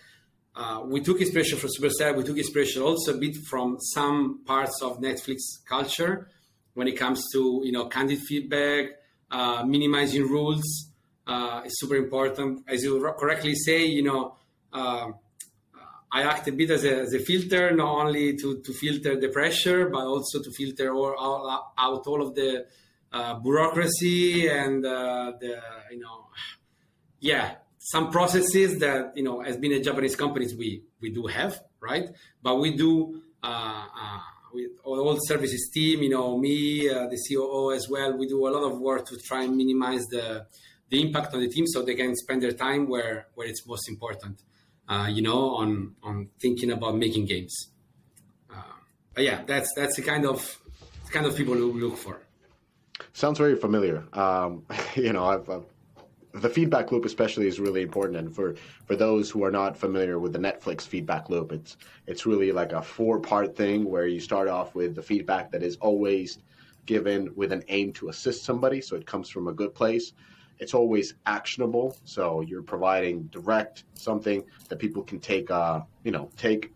[0.56, 2.16] Uh, we took inspiration from Supercell.
[2.16, 6.30] We took inspiration also a bit from some parts of Netflix culture
[6.78, 8.86] when it comes to you know candid feedback,
[9.32, 10.68] uh, minimizing rules,
[11.26, 12.64] uh, is super important.
[12.68, 14.36] As you correctly say, you know,
[14.72, 15.08] uh,
[16.12, 19.30] I act a bit as a, as a, filter, not only to, to filter the
[19.30, 22.68] pressure, but also to filter all, all out all of the
[23.12, 25.60] uh, bureaucracy and uh, the,
[25.92, 26.28] you know,
[27.20, 31.60] yeah, some processes that, you know, as being a Japanese companies, we, we do have,
[31.82, 32.08] right?
[32.44, 34.20] But we do, uh, uh
[34.54, 38.48] with all the services team, you know, me, uh, the COO as well, we do
[38.48, 40.46] a lot of work to try and minimize the,
[40.90, 43.90] the impact on the team so they can spend their time where, where it's most
[43.90, 44.42] important
[44.88, 47.54] uh, you know, on on thinking about making games.
[48.50, 48.62] Uh,
[49.14, 50.60] but yeah, that's that's the kind of
[51.06, 52.22] the kind of people we look for.
[53.14, 54.06] Sounds very familiar.
[54.14, 55.66] Um, you know, I've, I've,
[56.42, 60.20] the feedback loop especially is really important, and for for those who are not familiar
[60.20, 64.20] with the Netflix feedback loop, it's it's really like a four part thing where you
[64.20, 66.40] start off with the feedback that is always
[66.86, 70.14] given with an aim to assist somebody, so it comes from a good place
[70.60, 71.96] it's always actionable.
[72.04, 76.74] So you're providing direct something that people can take, uh, you know, take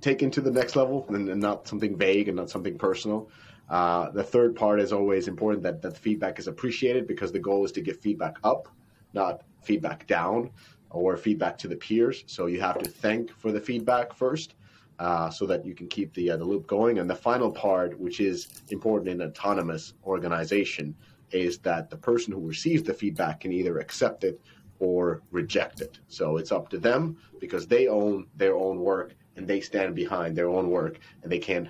[0.00, 3.30] take into the next level, and, and not something vague and not something personal.
[3.72, 7.38] Uh, the third part is always important that that the feedback is appreciated because the
[7.38, 8.68] goal is to give feedback up,
[9.14, 10.50] not feedback down
[10.90, 12.22] or feedback to the peers.
[12.26, 14.54] So you have to thank for the feedback first.
[14.98, 16.98] Uh, so that you can keep the uh, the loop going.
[16.98, 20.94] And the final part, which is important in autonomous organization,
[21.32, 24.38] is that the person who receives the feedback can either accept it
[24.78, 25.98] or reject it.
[26.08, 30.36] So it's up to them because they own their own work and they stand behind
[30.36, 31.68] their own work and they can't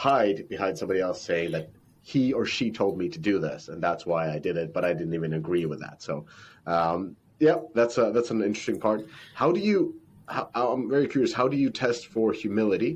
[0.00, 1.68] hide behind somebody else saying that
[2.00, 4.82] he or she told me to do this and that's why I did it, but
[4.82, 6.00] I didn't even agree with that.
[6.00, 6.24] So,
[6.66, 9.06] um, yeah, that's a, that's an interesting part.
[9.34, 10.00] How do you?
[10.26, 11.32] How, I'm very curious.
[11.32, 12.92] How do you test for humility?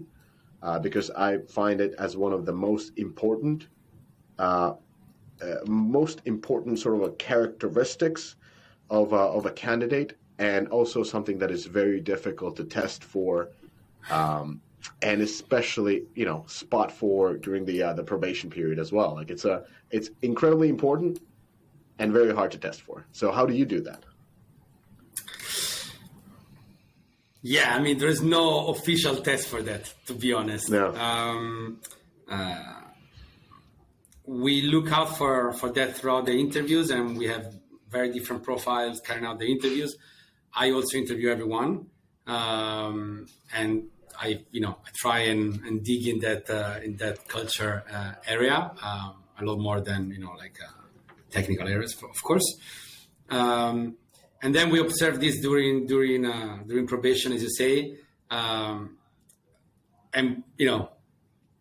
[0.62, 3.66] Uh, because I find it as one of the most important
[4.38, 4.72] uh,
[5.42, 8.36] uh, most important sort of characteristics
[8.88, 13.50] of a, of a candidate, and also something that is very difficult to test for,
[14.10, 14.60] um,
[15.02, 19.14] and especially you know spot for during the uh, the probation period as well.
[19.14, 21.20] Like it's a it's incredibly important
[21.98, 23.06] and very hard to test for.
[23.12, 24.04] So how do you do that?
[27.46, 30.70] Yeah, I mean, there is no official test for that, to be honest.
[30.70, 30.94] No.
[30.94, 31.78] Um,
[32.26, 32.80] uh,
[34.24, 37.54] we look out for, for that throughout the interviews, and we have
[37.90, 39.94] very different profiles carrying out the interviews.
[40.54, 41.88] I also interview everyone,
[42.26, 47.28] um, and I, you know, I try and, and dig in that uh, in that
[47.28, 50.82] culture uh, area um, a lot more than you know, like uh,
[51.30, 52.58] technical areas, of course.
[53.30, 53.96] Um,
[54.42, 57.96] and then we observe this during during uh, during probation, as you say,
[58.30, 58.96] um,
[60.12, 60.90] and you know,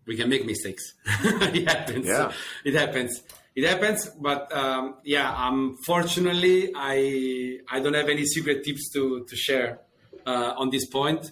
[0.05, 0.93] we can make mistakes.
[1.05, 2.05] it happens.
[2.05, 2.31] Yeah.
[2.65, 3.21] It happens.
[3.55, 4.09] It happens.
[4.19, 9.79] But um, yeah, unfortunately, I I don't have any secret tips to to share
[10.25, 11.31] uh, on this point,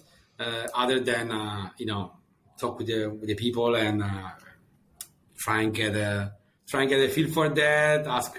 [0.74, 2.12] other than uh, you know
[2.58, 4.30] talk with the with the people and uh,
[5.38, 6.32] try and get a
[6.68, 8.06] try and get a feel for that.
[8.06, 8.32] Ask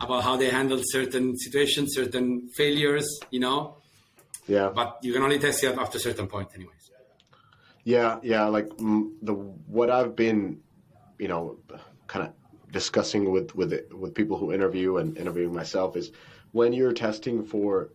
[0.00, 3.08] about how they handle certain situations, certain failures.
[3.30, 3.76] You know.
[4.46, 4.70] Yeah.
[4.74, 6.90] But you can only test it after a certain point, anyways.
[7.84, 8.44] Yeah, yeah.
[8.46, 9.34] Like the
[9.66, 10.60] what I've been,
[11.18, 11.58] you know,
[12.06, 12.32] kind of
[12.72, 16.10] discussing with with with people who interview and interviewing myself is
[16.52, 17.90] when you're testing for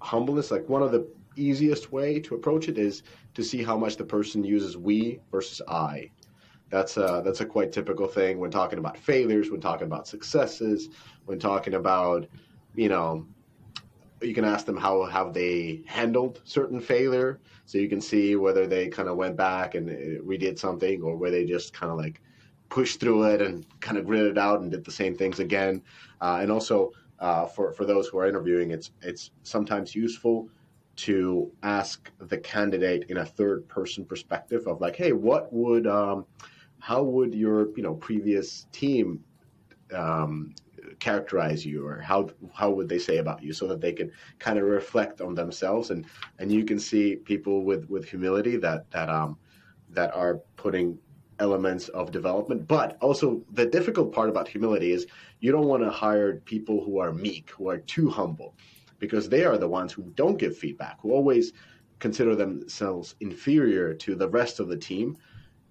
[0.00, 0.50] humbleness.
[0.50, 3.02] Like one of the easiest way to approach it is
[3.34, 6.10] to see how much the person uses we versus I.
[6.70, 10.88] That's a that's a quite typical thing when talking about failures, when talking about successes,
[11.26, 12.26] when talking about
[12.74, 13.26] you know
[14.22, 18.66] you can ask them how have they handled certain failure so you can see whether
[18.66, 21.98] they kind of went back and uh, redid something or where they just kind of
[21.98, 22.20] like
[22.68, 25.82] pushed through it and kind of gritted it out and did the same things again
[26.20, 30.48] uh, and also uh, for, for those who are interviewing it's it's sometimes useful
[30.96, 36.24] to ask the candidate in a third person perspective of like hey what would um,
[36.78, 39.22] how would your you know previous team
[39.94, 40.54] um,
[40.98, 44.58] characterize you or how how would they say about you so that they can kind
[44.58, 45.90] of reflect on themselves?
[45.90, 46.06] And
[46.38, 49.38] and you can see people with with humility that that um
[49.90, 50.98] that are putting
[51.38, 52.66] elements of development.
[52.66, 55.06] But also the difficult part about humility is
[55.40, 58.54] you don't want to hire people who are meek who are too humble
[58.98, 61.52] because they are the ones who don't give feedback who always
[61.98, 65.16] consider themselves inferior to the rest of the team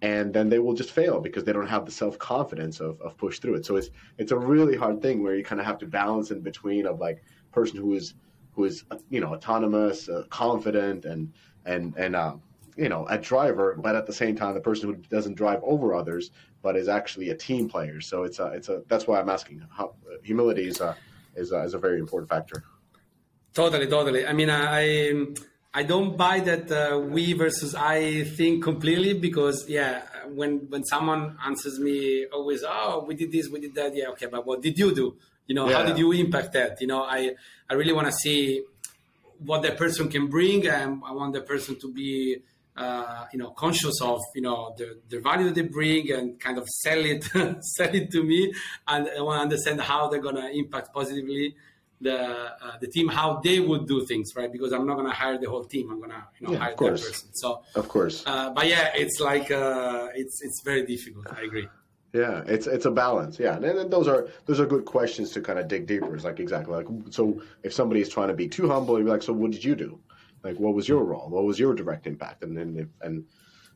[0.02, 3.18] and then they will just fail because they don't have the self confidence of, of
[3.18, 3.66] push through it.
[3.66, 6.42] So it's it's a really hard thing where you kind of have to balance in
[6.42, 8.14] between of like person who is
[8.52, 11.32] who is you know autonomous, uh, confident, and
[11.66, 12.36] and and uh,
[12.76, 15.96] you know a driver, but at the same time the person who doesn't drive over
[15.96, 18.02] others, but is actually a team player.
[18.02, 19.66] So it's a it's a that's why I'm asking.
[19.72, 20.96] How, humility is a
[21.36, 22.64] is a, is a very important factor.
[23.56, 24.28] Totally, totally.
[24.28, 25.14] I mean, I
[25.74, 31.38] I don't buy that uh, we versus I thing completely because yeah, when when someone
[31.43, 34.78] answers me always, oh, we did this, we did that, yeah, okay, but what did
[34.78, 35.16] you do?
[35.47, 35.78] You know, yeah.
[35.78, 36.82] how did you impact that?
[36.82, 37.32] You know, I
[37.70, 38.62] I really want to see
[39.39, 42.38] what that person can bring, and I want the person to be.
[42.78, 46.68] Uh, you know, conscious of you know the, the value they bring and kind of
[46.68, 47.24] sell it,
[47.78, 48.53] sell it to me,
[48.86, 51.56] and I want to understand how they're gonna impact positively
[52.02, 54.52] the uh, the team how they would do things, right?
[54.52, 55.89] Because I'm not gonna hire the whole team.
[55.91, 57.30] I'm gonna you know yeah, hire that person.
[57.34, 61.28] So of course, uh, but yeah, it's like uh, it's it's very difficult.
[61.32, 61.68] I agree.
[62.14, 63.39] Yeah, it's it's a balance.
[63.39, 66.16] Yeah, and, those are those are good questions to kind of dig deeper.
[66.16, 69.24] It's like exactly like so if somebody is trying to be too humble, you're like,
[69.24, 70.00] so what did you do?
[70.43, 71.28] Like, what was your role?
[71.30, 72.43] What was your direct impact?
[72.43, 73.26] And then if, and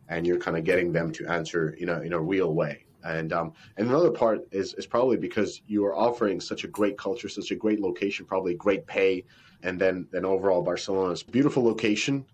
[0.08, 2.86] and you're kind of getting them to answer, you know, in a real way.
[3.04, 6.98] And um, and another part is is probably because you are offering such a great
[6.98, 9.24] culture, such a great location, probably great pay,
[9.64, 12.26] and then then overall Barcelona's beautiful location,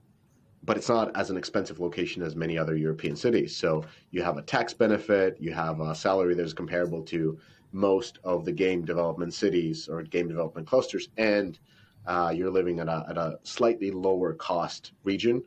[0.64, 3.56] but it's not as an expensive location as many other European cities.
[3.56, 7.38] So you have a tax benefit, you have a salary that is comparable to
[7.72, 11.60] most of the game development cities or game development clusters, and
[12.08, 15.44] uh, you're living at a, at a slightly lower cost region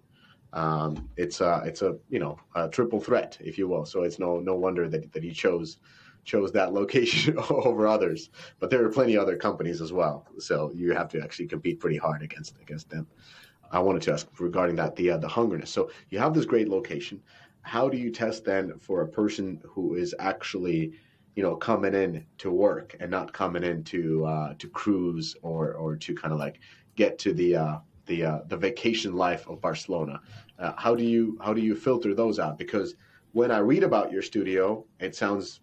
[0.58, 3.86] um, it's a it's a you know a triple threat, if you will.
[3.86, 5.78] So it's no no wonder that, that he chose
[6.24, 8.30] chose that location over others.
[8.58, 11.78] But there are plenty of other companies as well, so you have to actually compete
[11.78, 13.06] pretty hard against against them.
[13.70, 15.68] I wanted to ask regarding that the uh, the hungerness.
[15.68, 17.22] So you have this great location.
[17.62, 20.92] How do you test then for a person who is actually
[21.36, 25.74] you know coming in to work and not coming in to uh, to cruise or
[25.74, 26.58] or to kind of like
[26.96, 27.78] get to the uh,
[28.08, 30.20] the uh, the vacation life of Barcelona.
[30.58, 32.58] Uh, how do you how do you filter those out?
[32.58, 32.94] Because
[33.32, 35.60] when I read about your studio, it sounds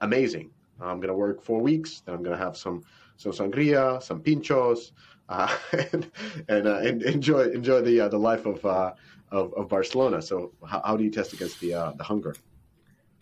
[0.00, 0.50] amazing.
[0.80, 2.84] I'm going to work four weeks, then I'm going to have some
[3.16, 4.92] some sangria, some pinchos,
[5.28, 6.10] uh, and
[6.48, 8.92] and, uh, and, enjoy enjoy the uh, the life of, uh,
[9.32, 10.22] of, of Barcelona.
[10.22, 12.36] So how, how do you test against the the hunger?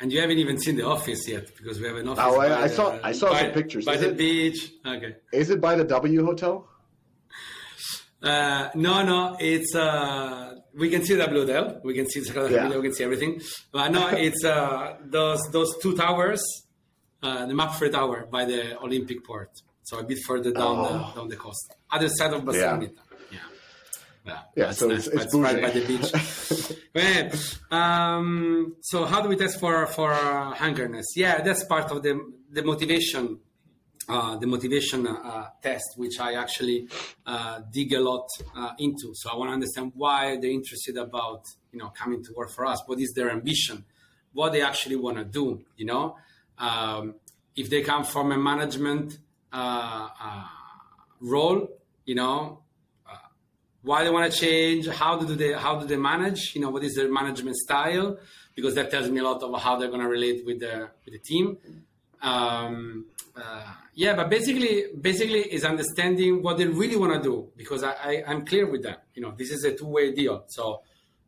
[0.00, 2.24] And you haven't even seen the office yet because we have an office.
[2.26, 3.84] Oh, I, I saw I saw by, some pictures.
[3.86, 4.72] By is the it, beach.
[4.84, 5.16] Okay.
[5.32, 6.68] Is it by the W Hotel?
[8.20, 12.48] Uh, no, no, it's uh, we can see the Blue Dell, we can see the
[12.50, 12.76] yeah.
[12.76, 13.40] we can see everything.
[13.72, 16.42] But no, it's uh, those those two towers,
[17.22, 19.50] uh, the Mapfre Tower by the Olympic Port,
[19.82, 20.82] so a bit further down oh.
[20.82, 22.88] the down the coast, other side of Barcelona.
[23.30, 23.38] Yeah.
[24.26, 27.58] Yeah, yeah, so nice, it's, it's right by the beach.
[27.70, 31.04] um, so how do we test for for hungerness?
[31.14, 32.18] Yeah, that's part of the
[32.50, 33.40] the motivation
[34.08, 36.88] uh, the motivation uh, test, which I actually
[37.26, 39.14] uh, dig a lot uh, into.
[39.14, 41.42] So I want to understand why they're interested about
[41.72, 42.82] you know coming to work for us.
[42.86, 43.84] What is their ambition?
[44.32, 45.62] What they actually want to do?
[45.76, 46.16] You know,
[46.58, 47.14] um,
[47.56, 49.18] if they come from a management
[49.52, 50.44] uh, uh,
[51.20, 51.68] role,
[52.04, 52.64] you know,
[53.84, 54.88] why they want to change?
[54.88, 56.54] How do they how do they manage?
[56.54, 58.18] You know, what is their management style?
[58.54, 61.14] Because that tells me a lot of how they're going to relate with the with
[61.14, 61.58] the team.
[62.22, 63.06] Um,
[63.36, 63.62] uh,
[63.94, 68.30] yeah, but basically, basically is understanding what they really want to do because I, I
[68.30, 68.96] am clear with them.
[69.14, 70.44] You know, this is a two way deal.
[70.48, 70.82] So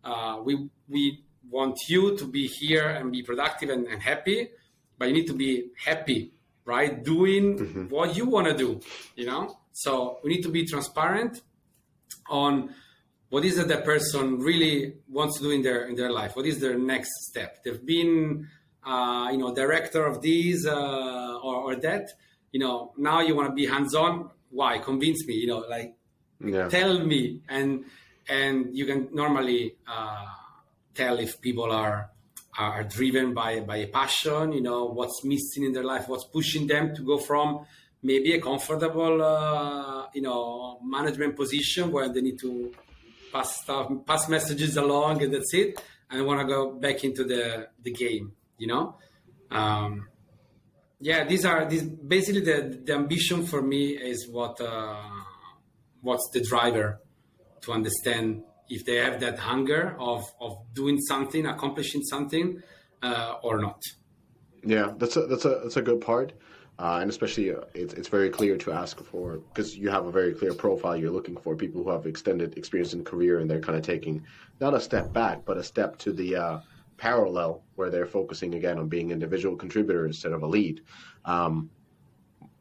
[0.05, 4.51] uh, we we want you to be here and be productive and, and happy,
[4.99, 6.33] but you need to be happy,
[6.65, 7.03] right?
[7.03, 7.85] Doing mm-hmm.
[7.89, 8.81] what you want to do.
[9.17, 11.41] You know, so we need to be transparent
[12.29, 12.75] on
[13.31, 16.37] what is it that person really wants to do in their in their life.
[16.37, 17.65] What is their next step?
[17.65, 18.49] They've been
[18.87, 22.11] uh, you know, director of these uh, or, or that.
[22.53, 24.31] You know, now you want to be hands-on.
[24.51, 24.79] Why?
[24.79, 25.35] Convince me.
[25.35, 25.97] You know, like
[26.43, 26.69] yeah.
[26.69, 27.85] tell me, and
[28.29, 30.27] and you can normally uh,
[30.95, 32.11] tell if people are
[32.57, 34.53] are driven by by a passion.
[34.53, 37.67] You know, what's missing in their life, what's pushing them to go from
[38.03, 42.73] maybe a comfortable, uh, you know, management position where they need to
[43.33, 47.69] pass stuff, pass messages along, and that's it, and want to go back into the
[47.83, 48.97] the game you know?
[49.51, 50.09] Um,
[51.01, 55.03] yeah these are these basically the, the ambition for me is what uh,
[56.01, 57.01] what's the driver
[57.63, 62.63] to understand if they have that hunger of of doing something accomplishing something
[63.03, 63.81] uh, or not.
[64.65, 66.33] Yeah that's a that's a that's a good part.
[66.79, 70.11] Uh, and especially uh, it's, it's very clear to ask for because you have a
[70.11, 73.63] very clear profile you're looking for people who have extended experience in career and they're
[73.63, 74.23] kind of taking
[74.61, 76.59] not a step back but a step to the uh,
[76.97, 80.83] parallel where they're focusing again on being individual contributors instead of a lead.
[81.25, 81.71] Um,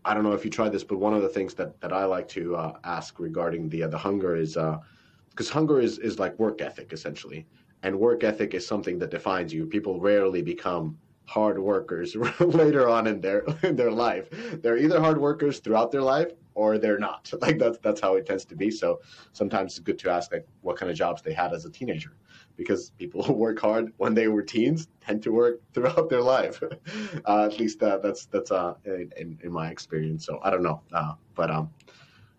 [0.03, 2.05] I don't know if you tried this, but one of the things that, that I
[2.05, 6.19] like to uh, ask regarding the uh, the hunger is because uh, hunger is, is
[6.19, 7.47] like work ethic essentially,
[7.81, 9.65] and work ethic is something that defines you.
[9.65, 14.29] People rarely become hard workers later on in their in their life.
[14.61, 17.31] They're either hard workers throughout their life or they're not.
[17.41, 18.71] Like that's that's how it tends to be.
[18.71, 19.01] So
[19.33, 22.15] sometimes it's good to ask like what kind of jobs they had as a teenager,
[22.55, 26.61] because people who work hard when they were teens tend to work throughout their life.
[27.25, 30.25] uh, at least uh, that's that's uh, in, in my experience.
[30.25, 31.69] So I don't know, uh, but um,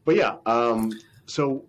[0.04, 0.36] but yeah.
[0.46, 0.92] Um,
[1.26, 1.64] so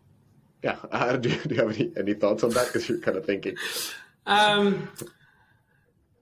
[0.63, 0.75] yeah,
[1.21, 2.67] do, do you have any, any thoughts on that?
[2.67, 3.55] Because you're kind of thinking.
[4.25, 4.89] Um,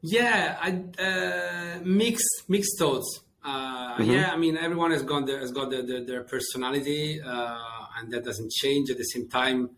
[0.01, 3.21] yeah, I, uh, mixed mixed thoughts.
[3.43, 4.11] Uh, mm-hmm.
[4.11, 7.59] Yeah, I mean, everyone has got their, has got their, their, their personality, uh,
[7.97, 8.89] and that doesn't change.
[8.89, 9.69] At the same time,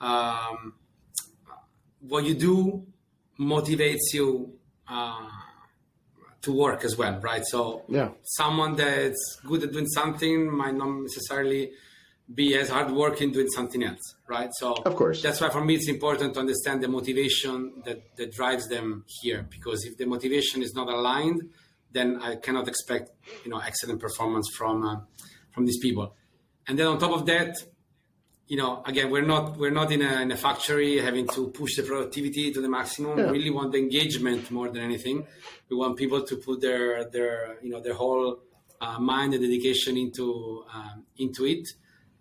[0.00, 0.74] um,
[2.08, 2.86] what you do
[3.38, 4.52] motivates you
[4.88, 5.28] uh,
[6.42, 7.44] to work as well, right?
[7.44, 11.72] So, yeah, someone that's good at doing something might not necessarily
[12.32, 14.50] be as hardworking doing something else, right?
[14.58, 18.32] So of course, that's why for me it's important to understand the motivation that that
[18.32, 19.46] drives them here.
[19.50, 21.42] Because if the motivation is not aligned,
[21.92, 23.10] then I cannot expect
[23.44, 24.96] you know excellent performance from uh,
[25.52, 26.14] from these people.
[26.66, 27.56] And then on top of that,
[28.46, 31.76] you know, again, we're not we're not in a, in a factory having to push
[31.76, 33.18] the productivity to the maximum.
[33.18, 33.26] Yeah.
[33.26, 35.26] We really want the engagement more than anything.
[35.70, 38.40] We want people to put their their you know their whole
[38.80, 41.66] uh, mind and dedication into um, into it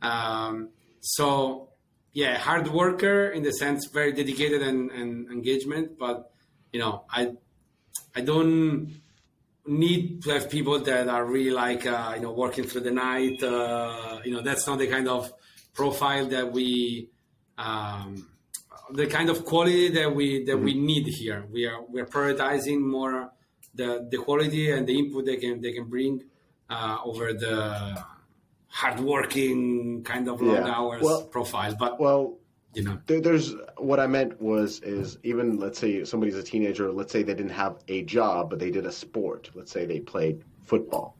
[0.03, 0.69] um,
[0.99, 1.69] so
[2.11, 5.97] yeah, hard worker in the sense, very dedicated and, and engagement.
[5.97, 6.31] But
[6.71, 7.31] you know, I
[8.15, 9.01] I don't
[9.65, 13.41] need to have people that are really like uh, you know working through the night.
[13.41, 15.31] Uh, you know, that's not the kind of
[15.73, 17.09] profile that we.
[17.57, 18.29] Um,
[18.91, 20.65] the kind of quality that we that mm-hmm.
[20.65, 21.45] we need here.
[21.51, 23.31] We are we're prioritizing more
[23.73, 26.23] the the quality and the input they can they can bring
[26.69, 28.03] uh, over the
[28.67, 30.73] hardworking kind of long yeah.
[30.73, 31.75] hours well, profile.
[31.77, 32.37] But well,
[32.73, 36.91] you know, there, there's what I meant was is even let's say somebody's a teenager.
[36.91, 39.49] Let's say they didn't have a job, but they did a sport.
[39.53, 41.17] Let's say they played football.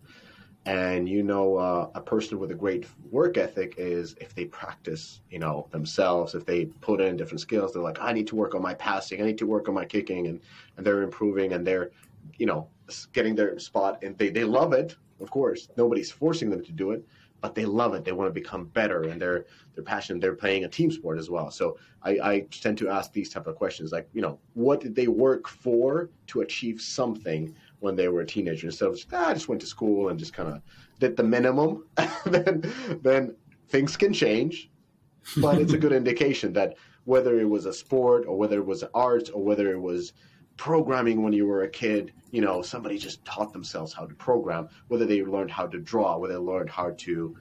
[0.66, 5.20] And you know, uh, a person with a great work ethic is if they practice,
[5.30, 8.56] you know, themselves, if they put in different skills, they're like, I need to work
[8.56, 10.40] on my passing, I need to work on my kicking, and
[10.78, 11.92] and they're improving, and they're,
[12.38, 12.70] you know,
[13.12, 14.96] getting their spot, and they they love it.
[15.20, 17.06] Of course, nobody's forcing them to do it,
[17.42, 18.06] but they love it.
[18.06, 19.46] They want to become better, and they're
[19.76, 20.22] they're passionate.
[20.22, 21.52] They're playing a team sport as well.
[21.52, 24.96] So I, I tend to ask these type of questions, like you know, what did
[24.96, 27.54] they work for to achieve something
[27.84, 30.18] when they were a teenager instead of just, ah, I just went to school and
[30.18, 30.62] just kind of
[31.00, 31.86] did the minimum.
[32.26, 32.64] then
[33.02, 33.36] then
[33.68, 34.70] things can change,
[35.38, 38.86] but it's a good indication that whether it was a sport or whether it was
[38.94, 40.14] art or whether it was
[40.56, 44.70] programming when you were a kid, you know, somebody just taught themselves how to program,
[44.88, 47.36] whether they learned how to draw, whether they learned how to,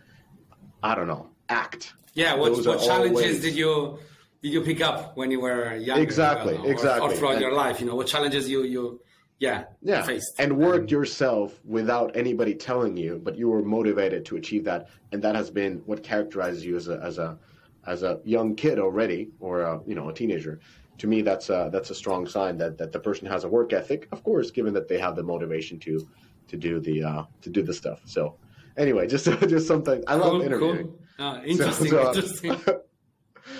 [0.82, 1.94] I don't know, act.
[2.14, 3.98] Yeah, what, what challenges did you
[4.42, 6.00] did you pick up when you were young?
[6.00, 7.08] Exactly, or, exactly.
[7.08, 9.00] Or throughout and, your life, you know, what challenges you you
[9.42, 10.02] yeah, yeah.
[10.02, 14.88] faced and worked yourself without anybody telling you, but you were motivated to achieve that,
[15.12, 17.38] and that has been what characterizes you as a as a
[17.86, 20.60] as a young kid already, or a, you know a teenager
[20.98, 23.72] to me, that's a, that's a strong sign that, that the person has a work
[23.72, 24.06] ethic.
[24.12, 26.06] Of course, given that they have the motivation to
[26.48, 28.02] to do the uh, to do the stuff.
[28.04, 28.36] So,
[28.76, 30.92] anyway, just just something I love interviewing.
[31.18, 31.26] Cool.
[31.26, 31.88] Uh, interesting.
[31.88, 32.56] So, so, uh, interesting.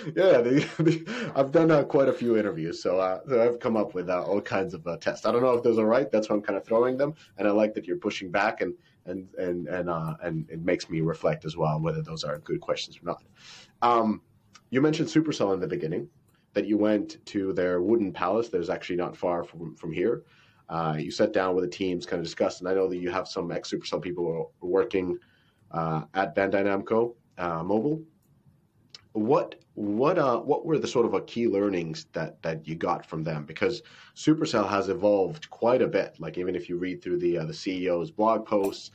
[0.07, 3.77] yeah, the, the, I've done uh, quite a few interviews, so, uh, so I've come
[3.77, 5.27] up with uh, all kinds of uh, tests.
[5.27, 6.11] I don't know if those are right.
[6.11, 8.75] That's why I'm kind of throwing them, and I like that you're pushing back, and
[9.07, 12.61] and and and uh, and it makes me reflect as well whether those are good
[12.61, 13.23] questions or not.
[13.83, 14.23] Um,
[14.71, 16.09] you mentioned Supercell in the beginning,
[16.55, 20.23] that you went to their wooden palace that is actually not far from, from here.
[20.69, 23.11] Uh, you sat down with the teams, kind of discussed, and I know that you
[23.11, 25.19] have some ex Supercell people working
[25.73, 27.15] at Bandai Namco
[27.65, 28.03] Mobile.
[29.13, 33.25] What what uh, what were the sort of key learnings that that you got from
[33.25, 33.45] them?
[33.45, 33.83] Because
[34.15, 36.17] Supercell has evolved quite a bit.
[36.19, 38.91] Like even if you read through the uh, the CEO's blog posts,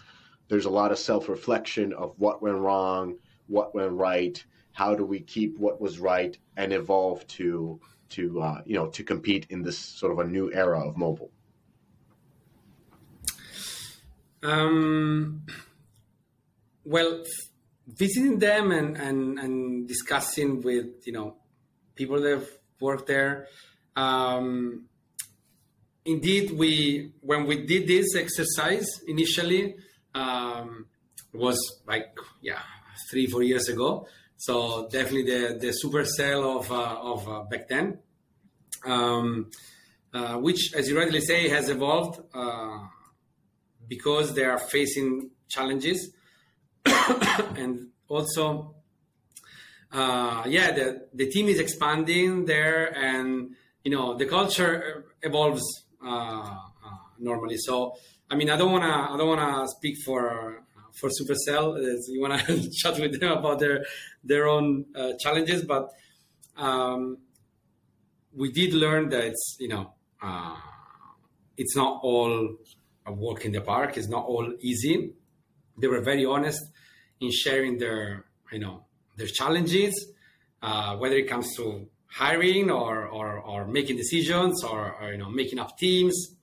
[0.48, 3.16] there's a lot of self reflection of what went wrong,
[3.48, 4.44] what went right
[4.78, 9.04] how do we keep what was right and evolve to to uh, you know to
[9.04, 11.32] compete in this sort of a new era of mobile?
[14.44, 15.42] Um,
[16.86, 17.24] well,
[17.88, 21.38] visiting them and, and, and discussing with you know
[21.96, 23.48] people that have worked there.
[23.96, 24.86] Um,
[26.06, 29.76] indeed, we when we did this exercise initially
[30.14, 30.86] um,
[31.34, 32.62] was like yeah
[33.10, 34.08] three four years ago.
[34.38, 38.00] So definitely the the supercell of uh, of uh, back then,
[38.86, 39.50] um,
[40.14, 42.80] uh, which, as you rightly say, has evolved uh,
[43.88, 46.12] because they are facing challenges,
[47.58, 48.76] and also,
[49.92, 55.64] uh, yeah, the the team is expanding there, and you know the culture evolves
[57.20, 57.58] normally.
[57.58, 57.96] So
[58.30, 60.64] I mean, I don't wanna I don't wanna speak for
[61.00, 61.78] for Supercell.
[62.08, 62.42] You wanna
[62.78, 63.86] chat with them about their
[64.24, 65.90] their own uh, challenges, but
[66.56, 67.18] um,
[68.34, 70.56] we did learn that it's you know uh,
[71.58, 72.58] it's not all
[73.06, 73.98] a walk in the park.
[73.98, 75.14] It's not all easy.
[75.78, 76.62] They were very honest
[77.20, 78.86] in sharing their you know
[79.18, 79.94] their challenges,
[80.62, 85.30] uh, whether it comes to hiring or, or, or making decisions or, or, you know
[85.30, 86.36] making up teams.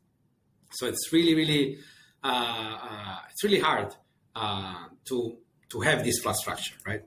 [0.73, 1.79] So it's really really
[2.23, 3.95] uh, uh, it's really hard
[4.35, 5.37] uh, to
[5.71, 7.03] to have this flat structure, right?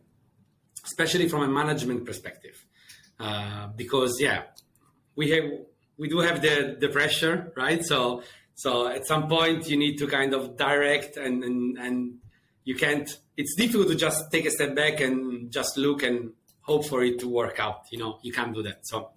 [0.86, 2.66] Especially from a management perspective,
[3.20, 4.44] uh, because yeah,
[5.16, 5.44] we have
[5.98, 7.84] we do have the the pressure, right?
[7.84, 8.24] So
[8.58, 12.18] so at some point you need to kind of direct and and, and
[12.64, 13.10] you can't.
[13.38, 17.20] It's difficult to just take a step back and just look and hope for it
[17.20, 17.84] to work out.
[17.92, 18.80] You know, you can't do that.
[18.82, 19.12] So,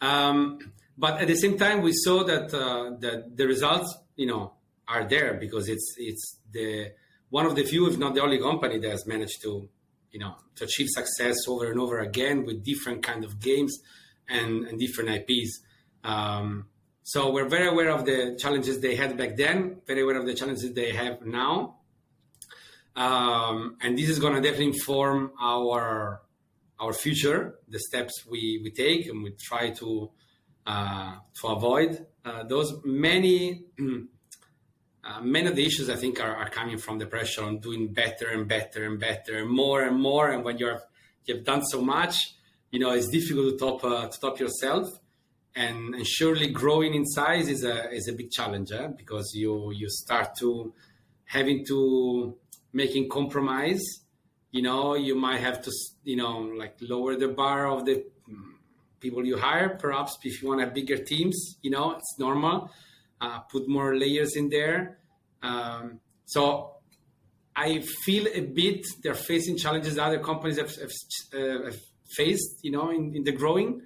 [0.00, 0.58] um,
[0.96, 4.52] but at the same time, we saw that uh, that the results, you know,
[4.86, 6.92] are there because it's it's the
[7.30, 9.68] one of the few, if not the only company that has managed to,
[10.10, 13.78] you know, to achieve success over and over again with different kind of games
[14.28, 15.60] and, and different IPs.
[16.04, 16.66] Um,
[17.02, 20.34] so we're very aware of the challenges they had back then, very aware of the
[20.34, 21.76] challenges they have now,
[22.94, 26.22] um, and this is going to definitely inform our
[26.78, 30.10] our future, the steps we, we take, and we try to
[30.66, 32.74] uh, to avoid uh, those.
[32.84, 33.66] Many
[35.04, 37.92] uh, many of the issues I think are, are coming from the pressure on doing
[37.92, 40.30] better and better and better and more and more.
[40.30, 40.80] And when you're
[41.24, 42.34] you've done so much,
[42.70, 44.88] you know it's difficult to top uh, to top yourself.
[45.54, 48.88] And, and surely growing in size is a is a big challenge eh?
[48.96, 50.72] because you you start to
[51.24, 52.36] having to
[52.72, 53.82] making compromise.
[54.50, 55.72] You know you might have to
[56.04, 58.04] you know like lower the bar of the
[59.00, 62.70] people you hire perhaps if you want to have bigger teams you know it's normal.
[63.20, 64.98] Uh, put more layers in there.
[65.42, 66.76] Um, so
[67.54, 70.90] i feel a bit they're facing challenges that other companies have, have,
[71.34, 71.76] uh, have
[72.16, 73.82] faced you know in, in, the growing.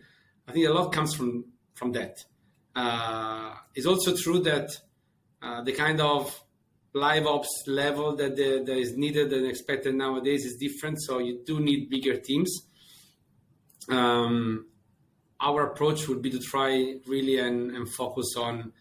[0.49, 1.45] I think a lot comes from
[1.77, 2.25] from that
[2.77, 4.71] uh, it's also true that
[5.43, 6.39] uh, the kind of
[6.93, 11.01] live ops level that, the, that is needed and expected nowadays is different.
[11.03, 12.51] So you do need bigger teams.
[13.89, 14.67] Um,
[15.41, 18.73] our approach would be to try really and, and, focus on,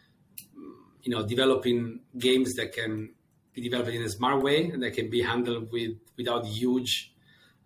[1.02, 3.14] you know, developing games that can
[3.54, 7.14] be developed in a smart way and that can be handled with without huge,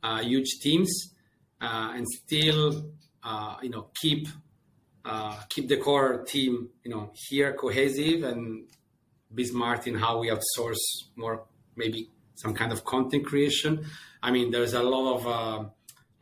[0.04, 1.14] uh, huge teams,
[1.62, 2.92] uh, and still,
[3.24, 4.28] uh, you know, keep
[5.10, 8.68] uh, keep the core team, you know, here cohesive and
[9.34, 10.84] be smart in how we outsource
[11.16, 11.46] more,
[11.76, 13.86] maybe some kind of content creation.
[14.22, 15.64] I mean, there's a lot of uh,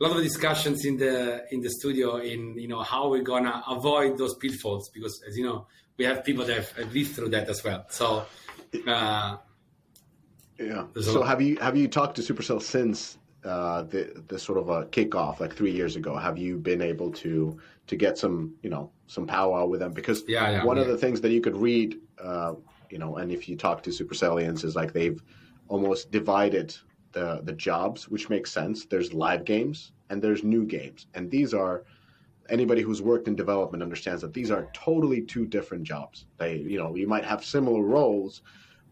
[0.04, 4.16] lot of discussions in the in the studio in you know how we're gonna avoid
[4.16, 5.66] those pitfalls because as you know
[5.98, 7.84] we have people that have, have lived through that as well.
[7.90, 8.24] So.
[8.86, 9.36] Uh,
[10.58, 10.84] yeah.
[11.00, 14.84] So have you have you talked to Supercell since uh, the the sort of a
[14.86, 16.16] kickoff like three years ago?
[16.16, 19.92] Have you been able to to get some you know some powwow with them?
[19.92, 20.82] Because yeah, yeah, one yeah.
[20.82, 22.54] of the things that you could read uh,
[22.90, 25.22] you know, and if you talk to Supercellians, is like they've
[25.68, 26.76] almost divided
[27.12, 28.86] the the jobs, which makes sense.
[28.86, 31.84] There's live games and there's new games, and these are
[32.48, 36.24] anybody who's worked in development understands that these are totally two different jobs.
[36.38, 38.40] They, you know, you might have similar roles,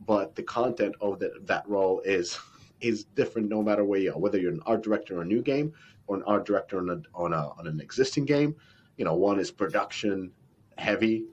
[0.04, 2.38] but the content of the, that role is
[2.80, 4.18] is different no matter where you are.
[4.18, 5.72] Whether you're an art director on a new game
[6.06, 8.54] or an art director on a, on a on an existing game,
[8.96, 10.30] you know, one is production
[10.78, 11.24] heavy,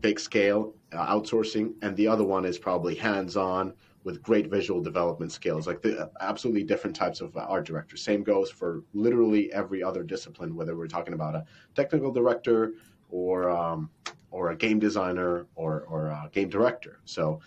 [0.00, 3.72] big scale, uh, outsourcing, and the other one is probably hands-on
[4.04, 5.66] with great visual development skills.
[5.66, 8.02] Like the absolutely different types of uh, art directors.
[8.02, 12.72] Same goes for literally every other discipline, whether we're talking about a technical director
[13.10, 13.90] or um,
[14.30, 17.00] or a game designer or or a game director.
[17.04, 17.40] So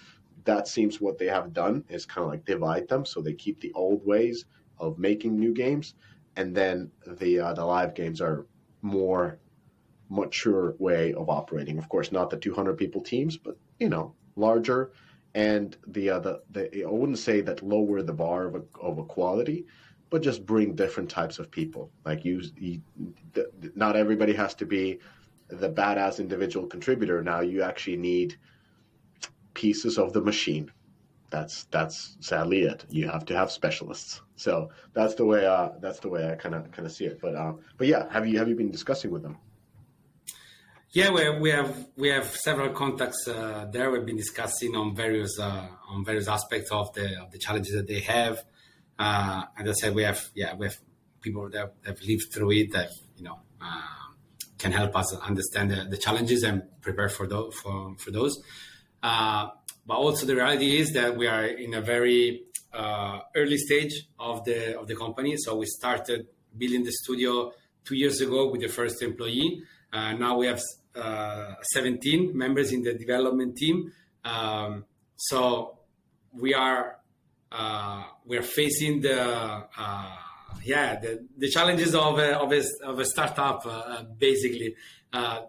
[0.43, 3.59] that seems what they have done is kind of like divide them so they keep
[3.59, 4.45] the old ways
[4.79, 5.95] of making new games
[6.35, 8.45] and then the uh, the live games are
[8.81, 9.39] more
[10.09, 11.77] mature way of operating.
[11.77, 14.91] Of course, not the 200 people teams, but you know, larger,
[15.33, 19.65] and the uh, the, I wouldn't say that lower the bar of, a, of equality,
[20.09, 21.91] but just bring different types of people.
[22.05, 22.81] Like you, you
[23.33, 24.99] the, not everybody has to be
[25.47, 27.21] the badass individual contributor.
[27.21, 28.37] Now you actually need
[29.61, 30.65] pieces of the machine.
[31.29, 32.79] That's that's sadly it.
[32.89, 34.21] You have to have specialists.
[34.35, 34.53] So
[34.93, 37.19] that's the way uh, that's the way I kind of kind of see it.
[37.21, 39.37] But uh, but yeah, have you have you been discussing with them?
[40.99, 43.87] Yeah, we we have we have several contacts uh, there.
[43.91, 47.87] We've been discussing on various uh, on various aspects of the of the challenges that
[47.87, 48.43] they have.
[48.99, 50.77] Uh, as I said, we have yeah we have
[51.21, 54.01] people that have lived through it, that you know uh,
[54.57, 57.53] can help us understand the, the challenges and prepare for those.
[57.61, 58.43] For, for those.
[59.01, 59.49] Uh,
[59.85, 62.43] but also the reality is that we are in a very
[62.73, 65.35] uh, early stage of the of the company.
[65.37, 66.27] So we started
[66.57, 67.51] building the studio
[67.83, 69.63] two years ago with the first employee.
[69.91, 70.61] Uh, now we have
[70.95, 73.91] uh, 17 members in the development team.
[74.23, 74.85] Um,
[75.15, 75.79] so
[76.31, 76.97] we are
[77.51, 79.65] uh, we are facing the
[80.63, 83.65] yeah the, the challenges of a, of a, of a startup
[84.19, 84.75] basically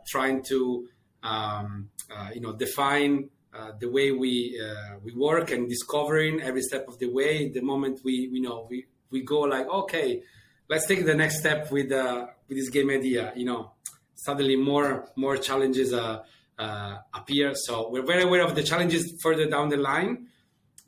[0.09, 0.89] trying to
[1.23, 1.91] um,
[2.35, 6.99] you know define uh, the way we uh, we work and discovering every step of
[6.99, 7.51] the way.
[7.51, 10.23] The moment we we know we we go like okay,
[10.71, 13.31] let's take the next step with uh, with this game idea.
[13.37, 13.73] You know,
[14.15, 16.23] suddenly more more challenges uh,
[16.59, 17.53] uh, appear.
[17.55, 20.29] So we're very aware of the challenges further down the line.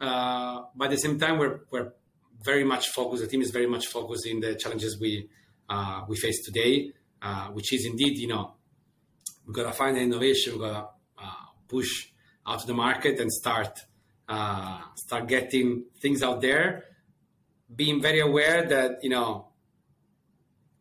[0.00, 1.92] but at the same time, we're we're
[2.42, 3.22] very much focused.
[3.24, 5.28] The team is very much focused in the challenges we
[6.08, 6.92] we face today,
[7.52, 8.54] which is indeed you know
[9.46, 10.54] we've gotta find an innovation.
[10.54, 10.88] We've gotta
[11.68, 12.13] push
[12.46, 13.80] out to the market and start
[14.28, 16.84] uh, start getting things out there.
[17.74, 19.48] Being very aware that you know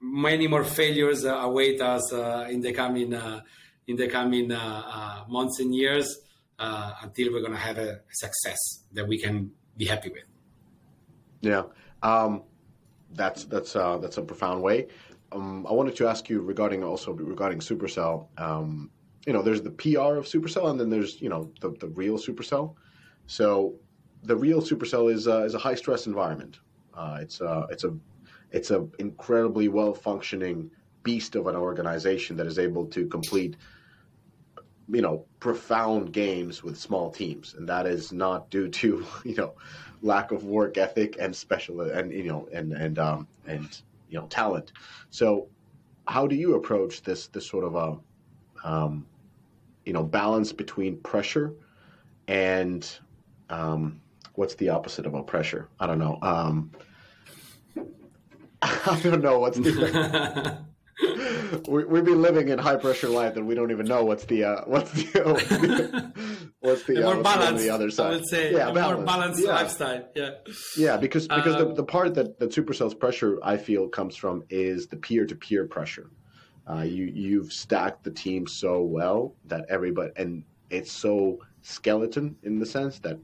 [0.03, 3.41] many more failures uh, await us uh, in the coming uh,
[3.88, 6.20] in the coming uh, uh, months and years
[6.59, 8.57] until we're going to have a success
[8.93, 10.24] that we can be happy with.
[11.41, 11.64] Yeah,
[12.01, 12.43] um,
[13.11, 14.88] that's that's that's a profound way.
[15.32, 18.28] Um, I wanted to ask you regarding also regarding Supercell.
[18.38, 18.91] Um,
[19.26, 22.17] you know, there's the PR of Supercell, and then there's you know the the real
[22.17, 22.76] Supercell.
[23.28, 23.76] So
[24.24, 26.59] the real Supercell is uh, is a high stress environment.
[26.93, 27.95] Uh, it's a it's a
[28.51, 30.69] it's a incredibly well functioning
[31.03, 33.57] beast of an organization that is able to complete
[34.89, 39.53] you know profound games with small teams and that is not due to you know
[40.01, 44.28] lack of work ethic and special and you know and and um and you know
[44.28, 44.74] talent
[45.09, 45.47] so
[46.07, 47.97] how do you approach this this sort of a
[48.63, 49.05] um,
[49.86, 51.53] you know balance between pressure
[52.27, 52.89] and
[53.49, 54.01] um,
[54.36, 55.69] what's the opposite of a pressure?
[55.79, 56.17] I don't know.
[56.21, 56.71] Um,
[58.61, 60.63] I don't know what's the.
[61.67, 64.43] we, we've been living in high pressure life and we don't even know what's the
[64.43, 66.13] uh, what's the
[66.59, 68.07] what's the, uh, more balance, the other side.
[68.07, 68.97] I would say yeah, a balance.
[68.97, 69.53] more balanced yeah.
[69.53, 70.07] lifestyle.
[70.15, 70.29] Yeah,
[70.77, 74.43] yeah, because because um, the, the part that that Supercell's pressure I feel comes from
[74.49, 76.09] is the peer to peer pressure.
[76.70, 82.57] Uh, you you've stacked the team so well that everybody and it's so skeleton in
[82.57, 83.20] the sense that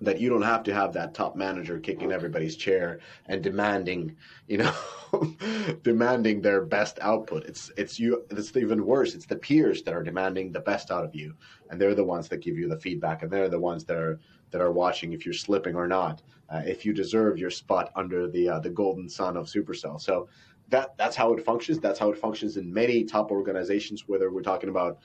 [0.00, 4.14] that you don't have to have that top manager kicking everybody's chair and demanding,
[4.46, 4.74] you know,
[5.82, 7.44] demanding their best output.
[7.44, 8.24] It's it's you.
[8.30, 9.14] It's even worse.
[9.14, 11.34] It's the peers that are demanding the best out of you,
[11.70, 14.20] and they're the ones that give you the feedback, and they're the ones that are
[14.50, 18.28] that are watching if you're slipping or not, uh, if you deserve your spot under
[18.28, 20.00] the uh, the golden sun of Supercell.
[20.00, 20.28] So
[20.68, 21.78] that that's how it functions.
[21.78, 24.04] That's how it functions in many top organizations.
[24.06, 24.98] Whether we're talking about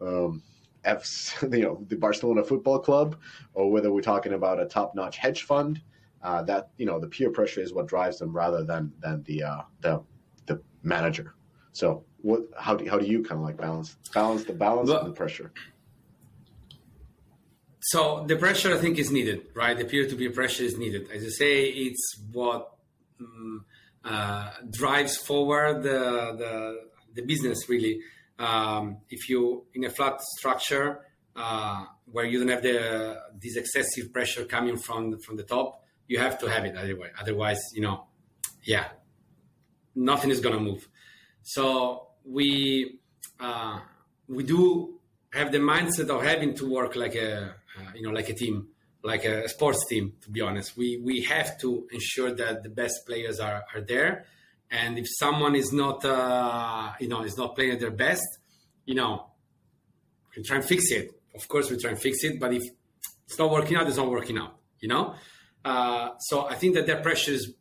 [0.00, 0.42] um,
[0.84, 3.16] F's, you know, the Barcelona Football Club,
[3.54, 5.80] or whether we're talking about a top-notch hedge fund,
[6.22, 9.42] uh, that you know the peer pressure is what drives them rather than than the
[9.42, 10.02] uh, the
[10.46, 11.34] the manager.
[11.72, 12.42] So what?
[12.58, 15.16] How do how do you kind of like balance balance the balance well, and the
[15.16, 15.52] pressure?
[17.82, 19.76] So the pressure I think is needed, right?
[19.76, 21.10] The peer-to-peer pressure is needed.
[21.10, 22.74] As you say, it's what.
[23.18, 23.64] Um,
[24.04, 26.80] uh, drives forward the, the,
[27.14, 28.00] the business really.
[28.38, 31.00] Um, if you in a flat structure
[31.36, 36.18] uh, where you don't have the this excessive pressure coming from from the top, you
[36.18, 37.10] have to have it anyway.
[37.20, 38.06] Otherwise, you know,
[38.64, 38.88] yeah,
[39.94, 40.88] nothing is gonna move.
[41.42, 42.98] So we
[43.38, 43.80] uh,
[44.26, 44.98] we do
[45.32, 48.68] have the mindset of having to work like a uh, you know like a team
[49.02, 50.76] like a sports team to be honest.
[50.76, 54.26] We we have to ensure that the best players are are there.
[54.70, 58.26] And if someone is not uh, you know is not playing at their best
[58.84, 59.26] you know
[60.36, 61.10] we try and fix it.
[61.34, 62.62] Of course we try and fix it but if
[63.26, 65.14] it's not working out it's not working out you know?
[65.64, 67.52] Uh, so i think that that pressure is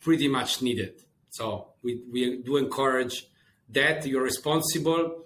[0.00, 0.94] pretty much needed.
[1.30, 3.26] So we, we do encourage
[3.70, 4.06] that.
[4.06, 5.24] You're responsible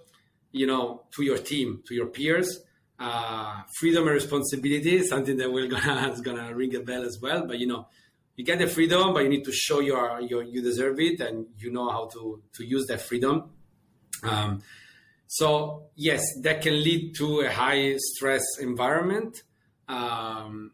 [0.52, 2.60] you know to your team to your peers
[2.98, 7.46] uh, freedom and responsibility, something that will gonna is gonna ring a bell as well.
[7.46, 7.88] But you know,
[8.36, 11.46] you get the freedom, but you need to show your, your you deserve it and
[11.58, 13.50] you know how to to use that freedom.
[14.22, 14.62] Um,
[15.26, 19.42] so yes, that can lead to a high stress environment.
[19.88, 20.72] Um,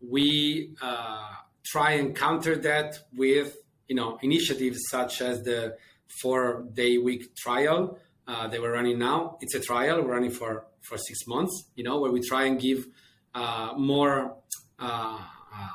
[0.00, 1.32] we uh,
[1.64, 3.56] try and counter that with
[3.88, 5.76] you know initiatives such as the
[6.20, 9.38] four day week trial uh, we're running now.
[9.40, 12.60] It's a trial we're running for for six months, you know, where we try and
[12.60, 12.86] give
[13.34, 14.36] uh, more,
[14.78, 15.18] uh,
[15.54, 15.68] uh,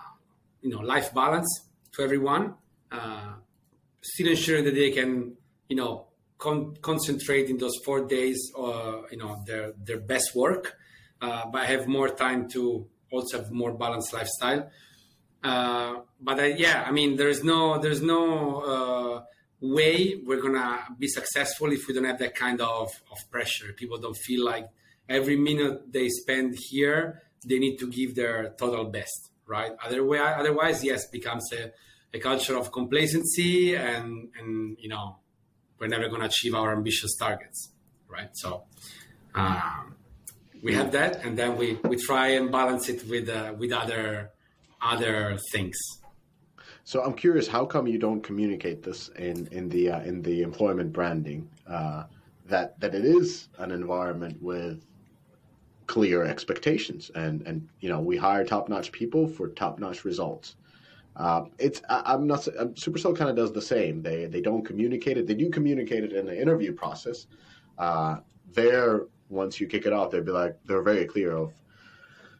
[0.62, 2.54] you know, life balance to everyone,
[2.92, 3.34] uh,
[4.02, 5.34] still ensuring that they can,
[5.68, 6.08] you know,
[6.38, 10.76] con- concentrate in those four days, uh, you know, their their best work,
[11.20, 14.70] but have more time to also have more balanced lifestyle.
[15.42, 19.26] But I, yeah, I mean, there's no there's no
[19.62, 23.74] way we're gonna be successful if we don't have that kind of, of pressure.
[23.74, 24.70] People don't feel like
[25.10, 29.72] every minute they spend here they need to give their total best, right?
[29.86, 31.72] Otherwise, otherwise, yes, becomes a,
[32.14, 35.18] a culture of complacency, and and you know,
[35.80, 37.72] we're never gonna achieve our ambitious targets,
[38.08, 38.30] right?
[38.34, 38.64] So.
[39.36, 39.96] Um,
[40.62, 44.32] we have that, and then we, we try and balance it with uh, with other
[44.82, 45.78] other things.
[46.84, 50.42] So I'm curious, how come you don't communicate this in in the uh, in the
[50.42, 52.06] employment branding uh,
[52.48, 54.84] that that it is an environment with
[55.90, 60.56] clear expectations and and you know we hire top notch people for top notch results.
[61.16, 64.02] Uh, it's I, am not uh, Supercell kind of does the same.
[64.02, 65.28] They they don't communicate it.
[65.28, 67.28] They do communicate it in the interview process.
[67.78, 68.18] Uh,
[68.54, 71.54] they're once you kick it off, they'd be like they're very clear of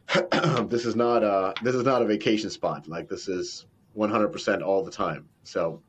[0.70, 2.88] this is not a this is not a vacation spot.
[2.88, 5.28] Like this is 100% all the time.
[5.42, 5.82] So,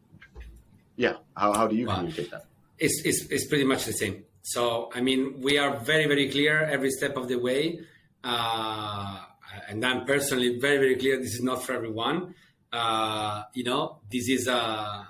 [0.96, 1.96] yeah, how, how do you wow.
[1.96, 2.46] communicate that?
[2.80, 4.24] It's, it's, it's pretty much the same.
[4.42, 7.80] So, I mean, we are very, very clear every step of the way.
[8.24, 9.20] Uh,
[9.68, 12.36] and I'm personally very, very clear this is not for everyone.
[12.72, 15.04] Uh, you know, this is a, uh,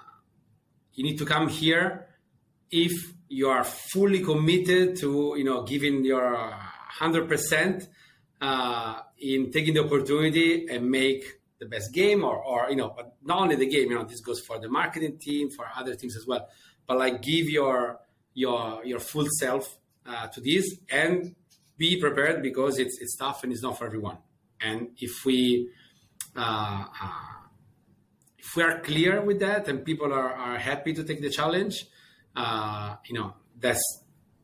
[0.93, 2.07] you need to come here
[2.69, 6.53] if you are fully committed to, you know, giving your
[6.99, 7.87] 100%
[8.41, 11.23] uh, in taking the opportunity and make
[11.59, 14.19] the best game or, or you know but not only the game you know this
[14.19, 16.47] goes for the marketing team for other things as well
[16.87, 17.99] but like give your
[18.33, 21.35] your your full self uh, to this and
[21.77, 24.17] be prepared because it's it's tough and it's not for everyone.
[24.59, 25.69] And if we
[26.35, 27.09] uh, uh,
[28.37, 31.85] if we are clear with that and people are, are happy to take the challenge
[32.35, 33.83] uh, you know that's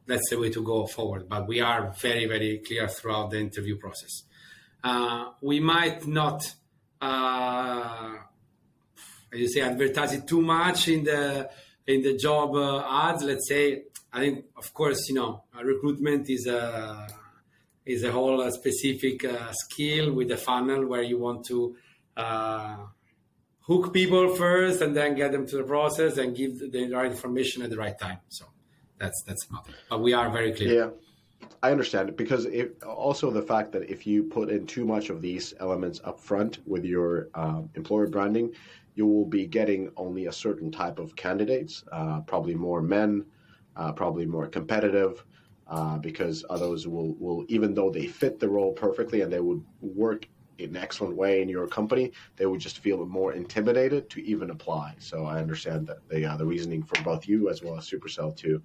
[0.05, 1.27] that's the way to go forward.
[1.27, 4.23] But we are very very clear throughout the interview process.
[4.83, 6.53] Uh, we might not
[9.33, 11.49] you say advertise it too much in the
[11.87, 13.83] in the job uh, ads let's say
[14.13, 17.07] i think of course you know recruitment is a
[17.87, 21.75] is a whole uh, specific uh, skill with a funnel where you want to
[22.17, 22.77] uh,
[23.61, 27.63] hook people first and then get them to the process and give the right information
[27.63, 28.19] at the right time.
[28.29, 28.45] So
[28.97, 29.75] that's that's it.
[29.89, 30.73] But we are very clear.
[30.73, 30.89] Yeah.
[31.61, 35.09] I understand it because it, also the fact that if you put in too much
[35.09, 38.53] of these elements up front with your um, employer branding,
[38.97, 43.23] you will be getting only a certain type of candidates, uh, probably more men,
[43.75, 45.23] uh, probably more competitive,
[45.67, 49.63] uh, because others will, will, even though they fit the role perfectly and they would
[49.81, 50.27] work
[50.57, 54.49] in an excellent way in your company, they would just feel more intimidated to even
[54.49, 54.95] apply.
[54.97, 58.35] So I understand that the, uh, the reasoning for both you as well as Supercell
[58.37, 58.61] to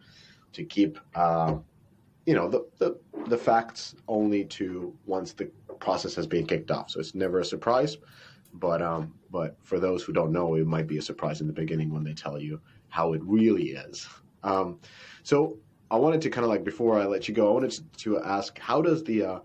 [0.54, 1.56] to keep uh,
[2.26, 6.90] you know the, the the facts only to once the process has been kicked off.
[6.90, 7.98] So it's never a surprise.
[8.52, 11.52] But um, but for those who don't know, it might be a surprise in the
[11.52, 14.06] beginning when they tell you how it really is.
[14.42, 14.80] Um,
[15.22, 15.58] so
[15.90, 18.58] I wanted to kind of like before I let you go, I wanted to ask
[18.58, 19.38] how does the uh,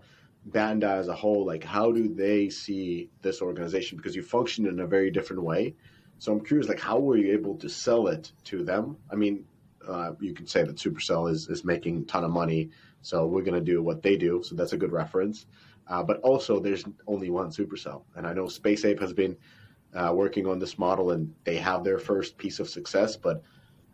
[0.50, 3.96] Bandai as a whole, like how do they see this organization?
[3.96, 5.74] Because you function in a very different way.
[6.18, 8.96] So I'm curious, like how were you able to sell it to them?
[9.10, 9.44] I mean,
[9.86, 12.70] uh, you can say that Supercell is, is making a ton of money,
[13.02, 14.42] so we're going to do what they do.
[14.42, 15.46] So that's a good reference.
[15.88, 19.36] Uh, but also, there's only one Supercell, and I know Space Ape has been
[19.94, 23.16] uh, working on this model, and they have their first piece of success.
[23.16, 23.42] But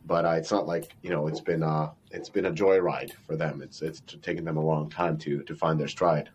[0.05, 3.37] but uh, it's not like you know it's been uh, it's been a joyride for
[3.37, 3.63] them.
[3.63, 6.31] It's it's taken them a long time to to find their stride.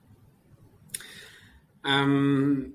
[1.83, 2.73] Um,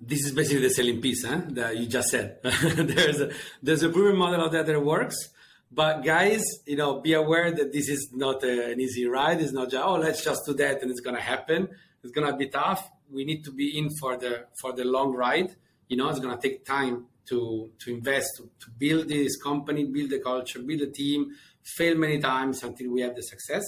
[0.00, 2.38] this is basically the selling piece huh, that you just said.
[2.42, 3.30] there's a,
[3.62, 5.30] there's a proven model out there that works
[5.74, 9.40] but guys, you know, be aware that this is not a, an easy ride.
[9.40, 11.68] It's not just oh, let's just do that and it's gonna happen.
[12.04, 12.90] It's gonna be tough.
[13.10, 15.56] We need to be in for the for the long ride.
[15.88, 20.10] You know, it's gonna take time to to invest, to, to build this company, build
[20.10, 21.34] the culture, build a team,
[21.64, 23.64] fail many times until we have the success.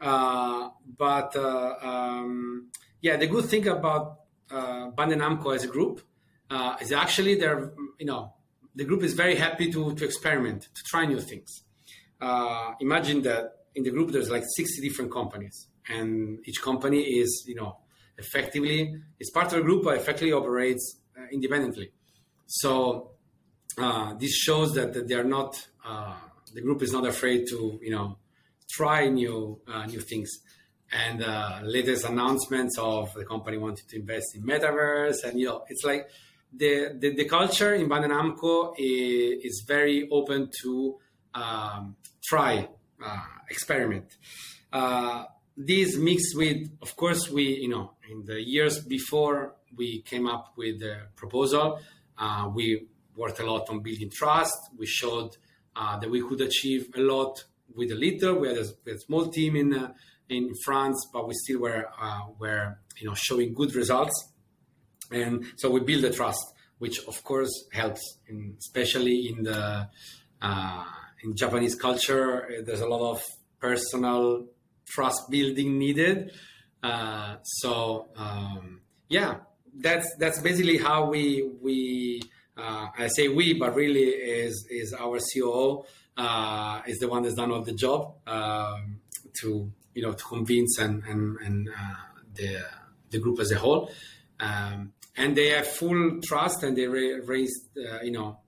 [0.00, 2.70] Uh, but uh, um,
[3.02, 6.00] yeah, the good thing about uh, Bandai Namco as a group
[6.48, 8.32] uh, is actually they're you know
[8.74, 11.64] the group is very happy to, to experiment, to try new things.
[12.20, 17.44] Uh, imagine that in the group there's like 60 different companies, and each company is,
[17.46, 17.78] you know,
[18.18, 21.90] effectively it's part of a group, but effectively operates uh, independently.
[22.46, 23.12] So
[23.78, 26.16] uh, this shows that, that they are not, uh,
[26.52, 28.18] the group is not afraid to, you know,
[28.70, 30.30] try new uh, new things.
[30.92, 35.62] And uh, latest announcements of the company wanting to invest in metaverse, and you know,
[35.68, 36.08] it's like
[36.52, 40.98] the, the, the culture in Bandai Namco is, is, very open to
[41.32, 42.68] um, try,
[43.04, 44.16] uh, experiment.
[45.62, 50.54] This mixed with, of course, we, you know, in the years before we came up
[50.56, 51.78] with the proposal,
[52.16, 54.56] uh, we worked a lot on building trust.
[54.78, 55.36] We showed
[55.76, 57.44] uh, that we could achieve a lot
[57.74, 58.38] with a little.
[58.38, 59.92] We had a, a small team in uh,
[60.30, 64.32] in France, but we still were uh, were you know showing good results,
[65.10, 69.88] and so we build the trust, which of course helps, in, especially in the
[70.40, 70.84] uh,
[71.22, 72.48] in Japanese culture.
[72.64, 73.22] There's a lot of
[73.58, 74.46] personal
[74.90, 76.32] trust building needed.
[76.82, 79.36] Uh, so um, yeah,
[79.78, 82.22] that's that's basically how we we
[82.56, 85.84] uh, I say we, but really is is our COO
[86.16, 89.00] uh, is the one that's done all the job um,
[89.40, 91.94] to you know to convince and and, and uh,
[92.34, 92.60] the
[93.10, 93.90] the group as a whole.
[94.38, 98.38] Um, and they have full trust, and they ra- raise uh, you know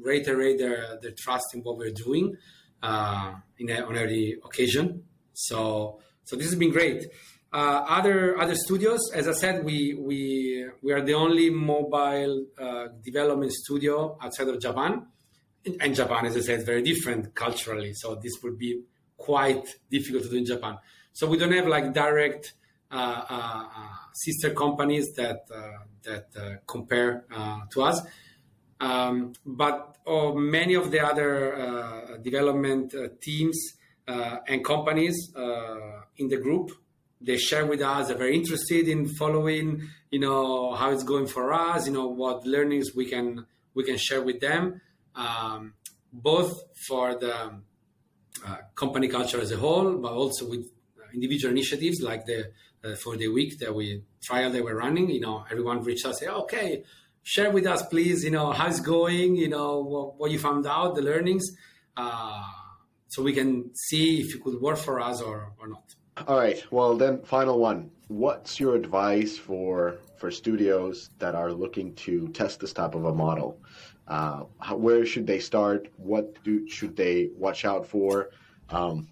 [0.00, 2.36] reiterate their their trust in what we're doing
[2.82, 5.04] uh, in a, on every occasion.
[5.32, 7.06] So so this has been great.
[7.52, 12.88] Uh, other other studios, as I said, we we we are the only mobile uh,
[13.04, 15.06] development studio outside of Japan,
[15.80, 17.92] and Japan, as I said, is very different culturally.
[17.92, 18.82] So this would be
[19.18, 20.78] quite difficult to do in Japan.
[21.12, 22.54] So we don't have like direct
[22.90, 27.26] uh, uh, uh sister companies that uh, that compare
[27.70, 28.00] to us.
[28.80, 33.74] Um, but oh, many of the other development teams
[34.06, 35.32] and companies
[36.16, 36.70] in the group.
[37.20, 41.52] They share with us they're very interested in following you know how it's going for
[41.52, 44.80] us you know what learnings we can we can share with them
[45.14, 45.74] um,
[46.12, 46.52] both
[46.86, 47.60] for the
[48.44, 50.66] uh, company culture as a whole but also with
[51.14, 52.50] individual initiatives like the
[52.84, 55.08] uh, for the week that we trial that we're running.
[55.08, 56.82] You know everyone reached out say okay
[57.22, 60.66] share with us please you know how it's going you know what, what you found
[60.66, 61.44] out the learnings.
[61.96, 62.42] Uh,
[63.12, 65.84] so we can see if it could work for us or, or not
[66.26, 66.62] all right.
[66.70, 67.90] Well, then, final one.
[68.08, 73.14] What's your advice for for studios that are looking to test this type of a
[73.14, 73.58] model?
[74.06, 75.88] Uh, how, where should they start?
[75.96, 78.30] What do should they watch out for?
[78.68, 79.08] Um,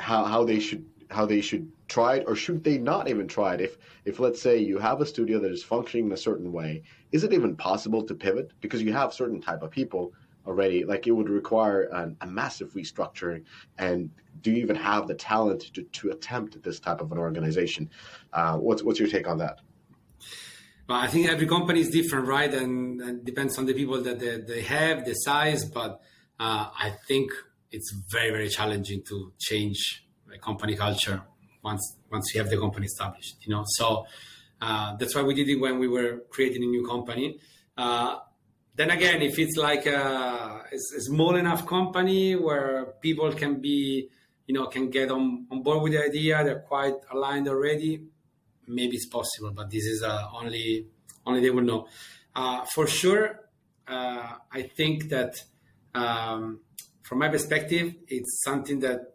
[0.00, 3.54] how how they should how they should try it, or should they not even try
[3.54, 3.60] it?
[3.60, 6.82] If if let's say you have a studio that is functioning in a certain way,
[7.12, 10.12] is it even possible to pivot because you have certain type of people
[10.46, 10.84] already?
[10.84, 13.44] Like it would require an, a massive restructuring
[13.78, 17.90] and do you even have the talent to, to attempt this type of an organization?
[18.32, 19.60] Uh, what's what's your take on that?
[20.88, 22.52] Well, I think every company is different, right?
[22.52, 25.64] And, and depends on the people that they, they have, the size.
[25.64, 26.02] But
[26.38, 27.30] uh, I think
[27.72, 31.22] it's very very challenging to change a company culture
[31.62, 33.36] once once you have the company established.
[33.46, 34.06] You know, so
[34.60, 37.38] uh, that's why we did it when we were creating a new company.
[37.76, 38.18] Uh,
[38.76, 44.08] then again, if it's like a, a, small enough company where people can be
[44.46, 48.04] you know can get on, on board with the idea they're quite aligned already
[48.66, 50.86] maybe it's possible but this is uh, only
[51.26, 51.86] only they will know.
[52.36, 53.40] Uh, for sure
[53.88, 55.42] uh, i think that
[55.94, 56.60] um,
[57.02, 59.14] from my perspective it's something that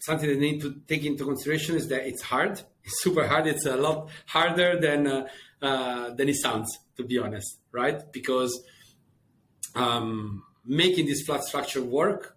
[0.00, 2.60] something that need to take into consideration is that it's hard.
[2.86, 3.46] It's super hard.
[3.46, 5.26] It's a lot harder than uh,
[5.62, 8.00] uh, than it sounds to be honest right?
[8.12, 8.52] Because
[9.74, 12.36] um, making this flat structure work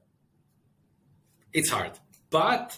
[1.54, 1.94] it's hard.
[2.30, 2.78] But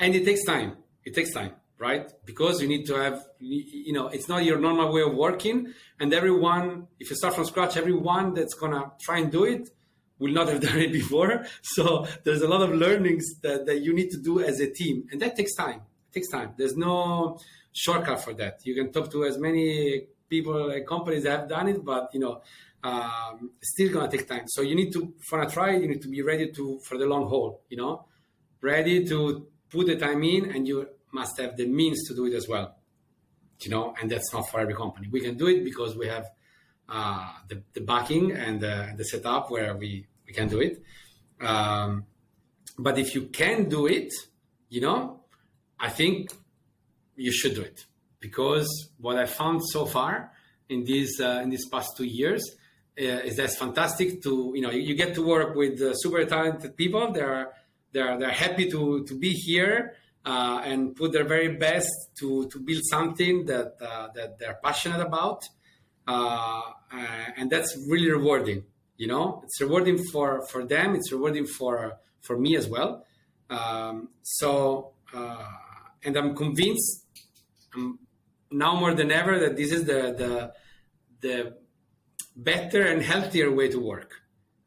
[0.00, 0.76] and it takes time.
[1.04, 2.10] It takes time right?
[2.24, 5.72] Because you need to have you know it's not your normal way of working.
[6.00, 9.70] And everyone if you start from scratch everyone that's gonna try and do it
[10.18, 11.44] will not have done it before.
[11.62, 15.06] So there's a lot of learnings that, that you need to do as a team.
[15.10, 15.82] And that takes time.
[16.08, 16.54] It takes time.
[16.56, 17.38] There's no
[17.72, 18.60] shortcut for that.
[18.64, 22.18] You can talk to as many people and companies that have done it but you
[22.18, 22.42] know
[22.86, 24.46] um, still gonna take time.
[24.46, 27.06] So you need to for a try you need to be ready to for the
[27.06, 28.06] long haul you know?
[28.60, 32.34] Ready to put the time in and you must have the means to do it
[32.34, 32.76] as well
[33.60, 33.94] you know?
[33.98, 35.08] And that's not for every company.
[35.10, 36.26] We can do it because we have
[36.88, 40.82] uh, the, the backing and the, the setup where we, we can do it.
[41.40, 42.04] Um,
[42.78, 44.12] but if you can do it
[44.68, 45.20] you know
[45.78, 46.32] i think
[47.18, 47.86] you should do it.
[48.20, 48.68] Because
[48.98, 50.32] what i found so far
[50.68, 52.56] in these uh, in these past two years uh,
[52.96, 56.76] is that's fantastic to you know you, you get to work with uh, super talented
[56.76, 57.52] people there are
[57.92, 59.94] they're they're happy to to be here
[60.26, 65.00] uh, and put their very best to to build something that uh, that they're passionate
[65.00, 65.44] about,
[66.08, 66.62] uh,
[67.36, 68.64] and that's really rewarding.
[68.96, 70.96] You know, it's rewarding for for them.
[70.96, 73.06] It's rewarding for for me as well.
[73.48, 75.46] Um, so, uh,
[76.04, 77.04] and I'm convinced
[77.76, 78.00] um,
[78.50, 80.52] now more than ever that this is the the
[81.20, 81.56] the
[82.36, 84.12] better and healthier way to work.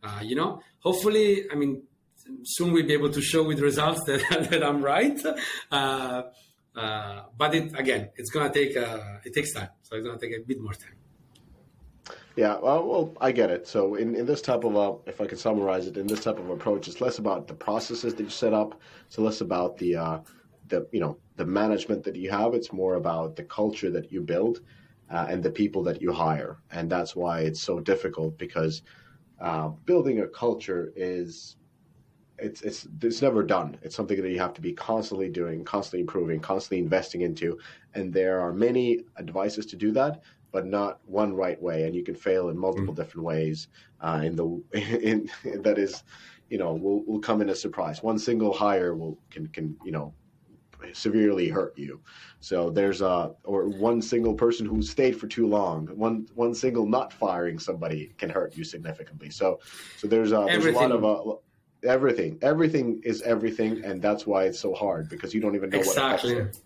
[0.03, 1.84] Uh, you know, hopefully, I mean,
[2.43, 5.20] soon we'll be able to show with results that, that I'm right.
[5.72, 6.24] Uh,
[6.76, 10.36] uh, but it, again, it's gonna take uh, it takes time, so it's gonna take
[10.36, 10.93] a bit more time.
[12.36, 13.67] Yeah, well, well, I get it.
[13.67, 16.39] So in, in this type of a, if I can summarize it, in this type
[16.39, 18.80] of approach, it's less about the processes that you set up.
[19.07, 20.20] It's less about the uh,
[20.67, 22.53] the you know the management that you have.
[22.53, 24.61] It's more about the culture that you build
[25.10, 28.84] uh, and the people that you hire, and that's why it's so difficult because
[29.39, 31.55] uh, building a culture is
[32.41, 33.78] it's it's it's never done.
[33.82, 37.57] It's something that you have to be constantly doing, constantly improving, constantly investing into,
[37.93, 42.03] and there are many devices to do that, but not one right way, and you
[42.03, 43.01] can fail in multiple mm-hmm.
[43.01, 43.68] different ways.
[44.01, 44.62] Uh, in the
[45.01, 46.03] in, in that is,
[46.49, 48.01] you know, will will come in a surprise.
[48.03, 50.14] One single hire will can can you know
[50.94, 52.02] severely hurt you.
[52.40, 55.88] So there's a or one single person who stayed for too long.
[55.88, 59.30] One one single not firing somebody can hurt you significantly.
[59.30, 59.60] So
[59.98, 61.36] so there's a there's a lot of uh,
[61.84, 62.40] everything.
[62.42, 66.36] Everything is everything, and that's why it's so hard because you don't even know exactly.
[66.36, 66.64] what exactly.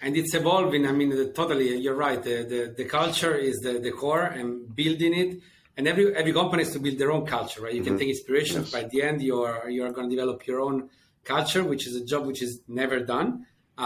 [0.00, 0.86] And it's evolving.
[0.86, 2.22] I mean, the, totally, you're right.
[2.22, 5.40] The, the, the culture is the, the core, and building it.
[5.76, 7.74] And every every company has to build their own culture, right?
[7.74, 7.90] You mm-hmm.
[7.90, 8.70] can take inspiration, yes.
[8.70, 10.88] but at the end, you're you're going to develop your own
[11.34, 13.28] culture, which is a job which is never done.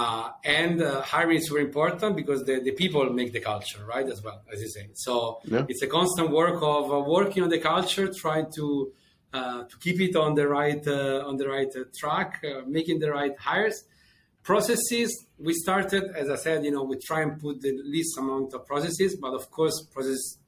[0.01, 0.31] Uh,
[0.61, 4.09] and uh, hiring is very important because the, the people make the culture, right?
[4.15, 4.85] As well, as you say.
[4.95, 5.15] So
[5.45, 5.67] yeah.
[5.71, 8.67] it's a constant work of uh, working on the culture, trying to
[9.35, 12.31] uh, to keep it on the right uh, on the right uh, track,
[12.67, 13.85] making the right hires.
[14.43, 15.11] Processes.
[15.39, 18.61] We started, as I said, you know, we try and put the least amount of
[18.73, 20.39] processes, but of course, processes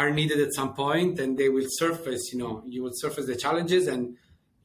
[0.00, 2.22] are needed at some point, and they will surface.
[2.32, 4.02] You know, you will surface the challenges, and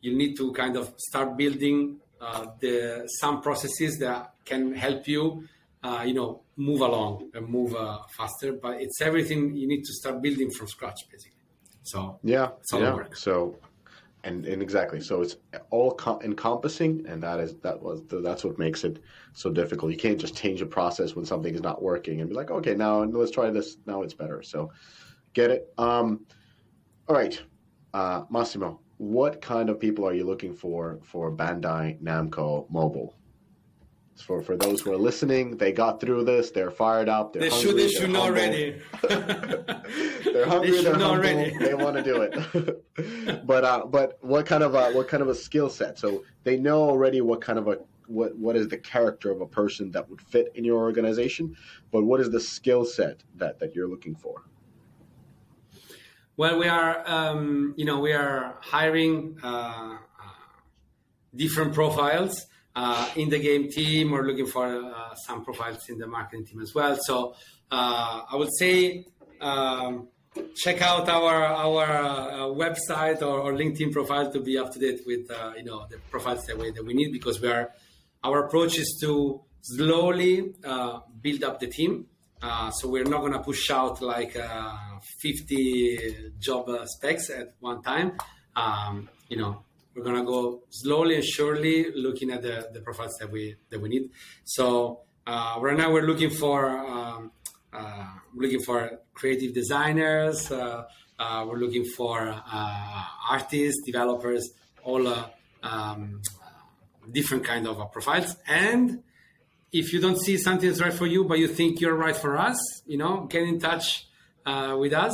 [0.02, 5.44] you need to kind of start building uh, the some processes that can help you,
[5.84, 8.54] uh, you know, move along and move uh, faster.
[8.54, 11.38] But it's everything you need to start building from scratch, basically.
[11.84, 12.94] So yeah, yeah.
[12.94, 13.16] Work.
[13.16, 13.58] So
[14.24, 15.38] and, and exactly so it's
[15.70, 19.00] all com- encompassing and that is that was the, that's what makes it
[19.34, 22.36] so difficult you can't just change a process when something is not working and be
[22.36, 24.72] like okay now let's try this now it's better so
[25.34, 26.26] get it um
[27.08, 27.42] all right
[27.94, 33.16] uh massimo what kind of people are you looking for for Bandai Namco Mobile?
[34.18, 36.50] For for those who are listening, they got through this.
[36.50, 37.34] They're fired up.
[37.34, 37.78] They're they hungry, should.
[37.78, 38.82] They should know already.
[39.08, 40.72] they're hungry.
[40.72, 41.04] They they're humble.
[41.04, 41.58] Already.
[41.60, 43.46] they want to do it.
[43.46, 46.00] but uh, but what kind of a, what kind of a skill set?
[46.00, 47.78] So they know already what kind of a
[48.08, 51.56] what what is the character of a person that would fit in your organization.
[51.92, 54.46] But what is the skill set that that you're looking for?
[56.38, 59.98] Well, we are, um, you know, we are hiring uh,
[61.36, 64.12] different profiles uh, in the game team.
[64.12, 66.96] We're looking for uh, some profiles in the marketing team as well.
[67.02, 67.34] So
[67.72, 69.06] uh, I would say
[69.42, 70.10] um,
[70.56, 75.02] check out our our uh, website or, or, LinkedIn profile to be up to date
[75.08, 77.72] with uh, you know the profiles that we that we need because we are
[78.24, 80.54] our approach is to slowly
[81.20, 82.06] build up the team.
[82.42, 84.76] Uh, so we're not going to push out like uh,
[85.20, 88.18] 50 job uh, specs at one time.
[88.56, 89.64] Um, you know,
[89.96, 93.82] we're going to go slowly and surely looking at the, the profiles that we that
[93.82, 94.12] we need.
[94.44, 97.32] So uh, right now we're looking for um,
[97.74, 100.50] uh, looking for creative designers.
[100.50, 102.42] we're looking for
[103.30, 104.52] artists, developers,
[104.84, 105.08] all
[105.64, 106.22] um,
[107.12, 109.04] different kind of profiles and
[109.72, 112.38] if you don't see something that's right for you, but you think you're right for
[112.38, 114.08] us, you know, get in touch
[114.46, 115.14] uh, with us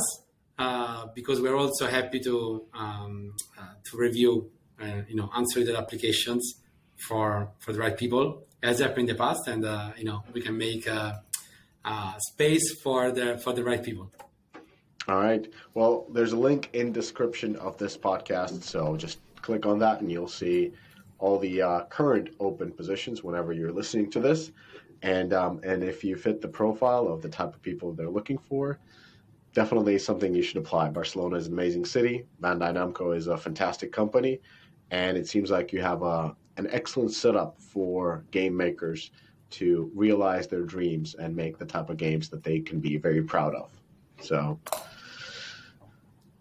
[0.58, 4.50] uh, because we're also happy to um, uh, to review,
[4.80, 6.60] uh, you know, unsolicited applications
[6.96, 10.40] for for the right people, as happened in the past, and uh, you know, we
[10.40, 11.22] can make a
[12.18, 14.10] space for the for the right people.
[15.06, 15.46] All right.
[15.74, 20.10] Well, there's a link in description of this podcast, so just click on that and
[20.10, 20.72] you'll see
[21.24, 24.52] all the uh, current open positions whenever you're listening to this.
[25.00, 28.36] And um, and if you fit the profile of the type of people they're looking
[28.36, 28.78] for,
[29.54, 30.90] definitely something you should apply.
[30.90, 32.26] Barcelona is an amazing city.
[32.42, 34.38] Bandai Namco is a fantastic company,
[34.90, 39.10] and it seems like you have a an excellent setup for game makers
[39.48, 43.22] to realize their dreams and make the type of games that they can be very
[43.22, 43.70] proud of.
[44.20, 44.60] So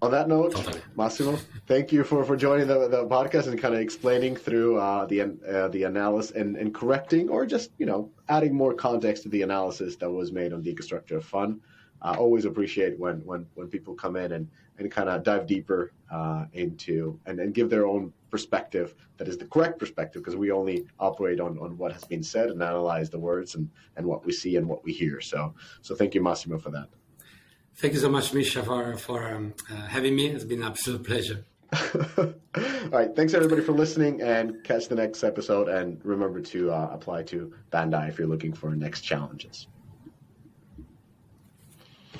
[0.04, 0.82] on that note, totally.
[0.98, 5.06] Massimo, thank you for, for joining the, the podcast and kind of explaining through uh,
[5.06, 9.30] the uh, the analysis and, and correcting or just you know adding more context to
[9.30, 11.62] the analysis that was made on Deconstructor of Fun.
[12.02, 15.94] I always appreciate when, when, when people come in and, and kind of dive deeper
[16.12, 20.52] uh, into and, and give their own perspective that is the correct perspective because we
[20.52, 24.26] only operate on, on what has been said and analyze the words and, and what
[24.26, 25.22] we see and what we hear.
[25.22, 26.90] So so thank you, Massimo, for that.
[27.76, 30.28] Thank you so much, Misha, for, for um, uh, having me.
[30.28, 31.44] It's been an absolute pleasure.
[32.16, 32.34] All
[32.92, 33.16] right.
[33.16, 35.68] Thanks everybody for listening, and catch the next episode.
[35.70, 39.68] And remember to uh, apply to Bandai if you're looking for next challenges.